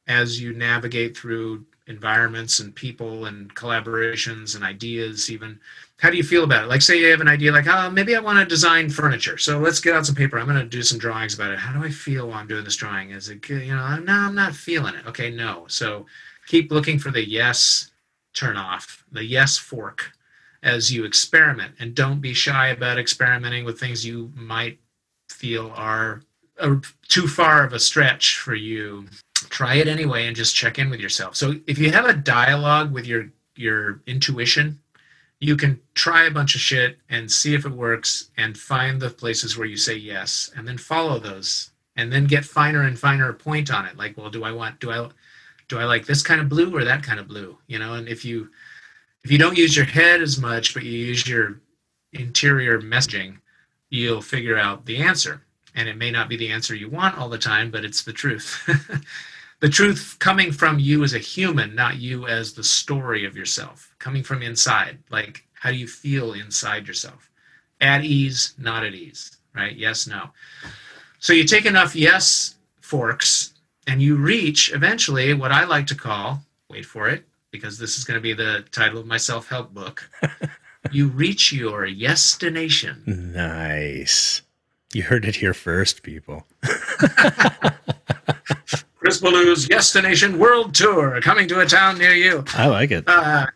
[0.07, 5.31] as you navigate through environments and people and collaborations and ideas.
[5.31, 5.59] Even
[6.03, 6.67] how do you feel about it?
[6.67, 9.39] Like, say you have an idea, like, oh, maybe I want to design furniture.
[9.39, 10.37] So let's get out some paper.
[10.37, 11.61] I'm going to do some drawings about it.
[11.61, 13.13] How do I feel while I'm doing this drawing?
[13.13, 13.65] Is it good?
[13.65, 15.07] You know, no, I'm not feeling it.
[15.07, 15.65] Okay, no.
[15.69, 16.07] So
[16.49, 17.93] keep looking for the yes
[18.35, 20.11] turn off, the yes fork
[20.65, 24.81] as you experiment and don't be shy about experimenting with things you might
[25.29, 26.23] feel are
[27.09, 29.07] too far of a stretch for you
[29.51, 32.93] try it anyway and just check in with yourself so if you have a dialogue
[32.93, 34.79] with your your intuition
[35.43, 39.11] you can try a bunch of shit and see if it works and find the
[39.11, 43.33] places where you say yes and then follow those and then get finer and finer
[43.33, 43.97] point on it.
[43.97, 45.09] Like well do i want do i
[45.67, 47.59] do i like this kind of blue or that kind of blue?
[47.67, 48.51] You know and if you
[49.25, 51.61] if you don't use your head as much but you use your
[52.13, 53.39] interior messaging
[53.91, 55.43] you'll figure out the answer.
[55.75, 58.13] And it may not be the answer you want all the time but it's the
[58.13, 58.63] truth
[59.63, 63.95] the truth coming from you as a human not you as the story of yourself.
[64.01, 67.31] Coming from inside like how do you feel inside yourself?
[67.81, 69.77] At ease not at ease right?
[69.77, 70.31] Yes no.
[71.21, 73.55] So you take enough yes forks
[73.87, 78.05] and you reach eventually what i like to call wait for it because this is
[78.05, 80.11] going to be the title of my self-help book.
[80.91, 84.43] You reach your destination Nice.
[84.93, 86.45] You heard it here first, people.
[89.03, 92.45] Chris Ballew's Destination World Tour coming to a town near you.
[92.55, 93.03] I like it.
[93.09, 93.47] Uh,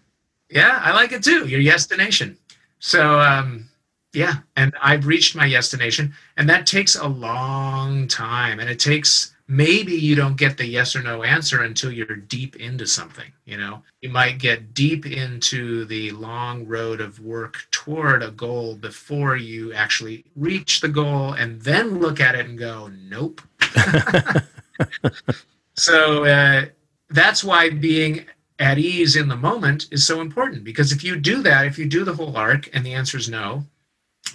[0.51, 1.47] yeah, I like it too.
[1.47, 2.37] Your destination.
[2.81, 3.69] So, um,
[4.13, 9.37] yeah, and I've reached my destination, and that takes a long time, and it takes
[9.47, 13.31] maybe you don't get the yes or no answer until you're deep into something.
[13.45, 18.75] You know, you might get deep into the long road of work toward a goal
[18.75, 23.41] before you actually reach the goal, and then look at it and go, nope.
[25.75, 26.65] so uh,
[27.11, 28.27] that's why being
[28.59, 31.87] at ease in the moment is so important because if you do that, if you
[31.87, 33.65] do the whole arc and the answer is no,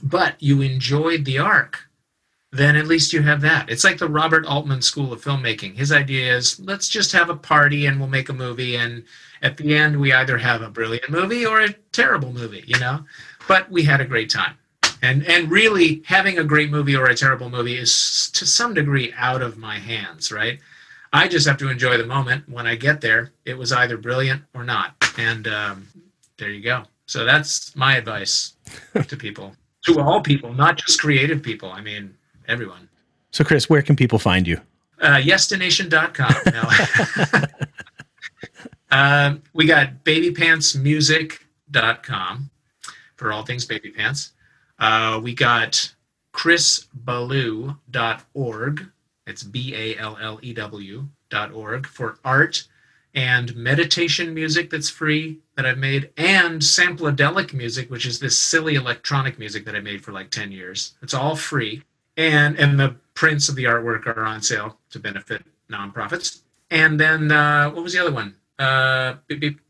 [0.04, 1.80] but you enjoyed the arc,
[2.52, 3.70] then at least you have that.
[3.70, 5.76] It's like the Robert Altman School of Filmmaking.
[5.76, 8.76] His idea is let's just have a party and we'll make a movie.
[8.76, 9.04] And
[9.42, 13.06] at the end, we either have a brilliant movie or a terrible movie, you know?
[13.48, 14.56] But we had a great time.
[15.02, 19.14] And, and really, having a great movie or a terrible movie is to some degree
[19.18, 20.60] out of my hands, right?
[21.12, 22.48] I just have to enjoy the moment.
[22.48, 24.94] When I get there, it was either brilliant or not.
[25.18, 25.88] And um,
[26.38, 26.84] there you go.
[27.08, 28.54] So that's my advice
[29.08, 31.72] to people, to all people, not just creative people.
[31.72, 32.16] I mean,
[32.48, 32.88] everyone.
[33.32, 34.62] So, Chris, where can people find you?
[35.02, 36.36] Uh, yestination.com.
[36.54, 36.70] No.
[38.98, 42.50] um, we got babypantsmusic.com
[43.16, 44.34] for all things baby pants.
[44.82, 45.94] Uh, we got
[46.34, 48.86] chrisballew.org.
[49.28, 52.68] It's B A L L E W dot org for art
[53.14, 58.76] and meditation music that's free that I've made, and sampledelic music, which is this silly
[58.76, 60.94] electronic music that I made for like 10 years.
[61.02, 61.84] It's all free.
[62.18, 66.40] And and the prints of the artwork are on sale to benefit nonprofits.
[66.70, 68.36] And then uh, what was the other one?
[68.58, 69.16] Uh,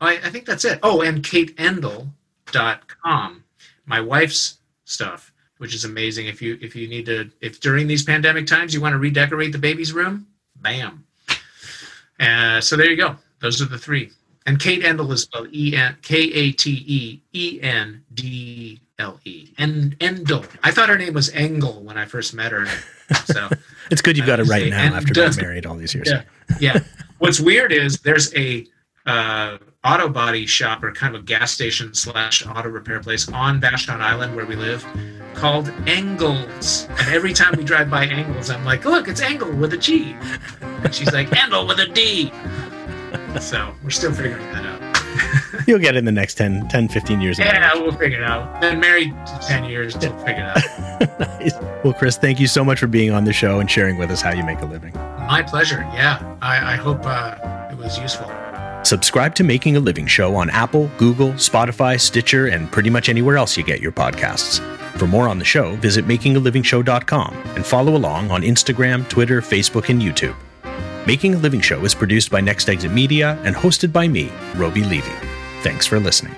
[0.00, 0.78] I think that's it.
[0.82, 3.44] Oh, and kateendle.com,
[3.86, 6.26] my wife's stuff, which is amazing.
[6.26, 9.52] If you if you need to if during these pandemic times you want to redecorate
[9.52, 10.26] the baby's room,
[10.56, 11.04] bam.
[12.20, 13.16] Uh, so there you go.
[13.40, 14.10] Those are the three.
[14.46, 19.20] And Kate Endle is spelled E N K A T E E N D L
[19.24, 19.52] E.
[19.58, 20.46] And Endle.
[20.62, 22.66] I thought her name was Engel when I first met her.
[23.26, 23.48] So
[23.90, 26.10] it's good you've got it right now after being married all these years.
[26.10, 26.22] Yeah.
[26.60, 26.80] yeah.
[27.18, 28.66] What's weird is there's a
[29.06, 33.60] uh, auto body shop or kind of a gas station slash auto repair place on
[33.60, 34.86] Vashon Island where we live
[35.34, 36.86] called Engels.
[36.90, 40.14] And every time we drive by Engels, I'm like, look, it's Engel with a G.
[40.60, 42.32] And she's like, Engel with a D.
[43.40, 44.82] So we're still figuring that out.
[45.66, 47.38] You'll get it in the next 10, 10 15 years.
[47.38, 48.60] Yeah, we'll figure it out.
[48.60, 51.20] Been married 10 years, we'll figure it out.
[51.40, 51.54] nice.
[51.84, 54.20] Well, Chris, thank you so much for being on the show and sharing with us
[54.20, 54.92] how you make a living.
[54.94, 55.80] My pleasure.
[55.94, 58.30] Yeah, I, I hope uh, it was useful.
[58.82, 63.36] Subscribe to Making a Living Show on Apple, Google, Spotify, Stitcher, and pretty much anywhere
[63.36, 64.60] else you get your podcasts.
[64.98, 70.02] For more on the show, visit makingalivingshow.com and follow along on Instagram, Twitter, Facebook, and
[70.02, 70.36] YouTube.
[71.06, 74.84] Making a Living Show is produced by Next Exit Media and hosted by me, Roby
[74.84, 75.12] Levy.
[75.62, 76.34] Thanks for listening.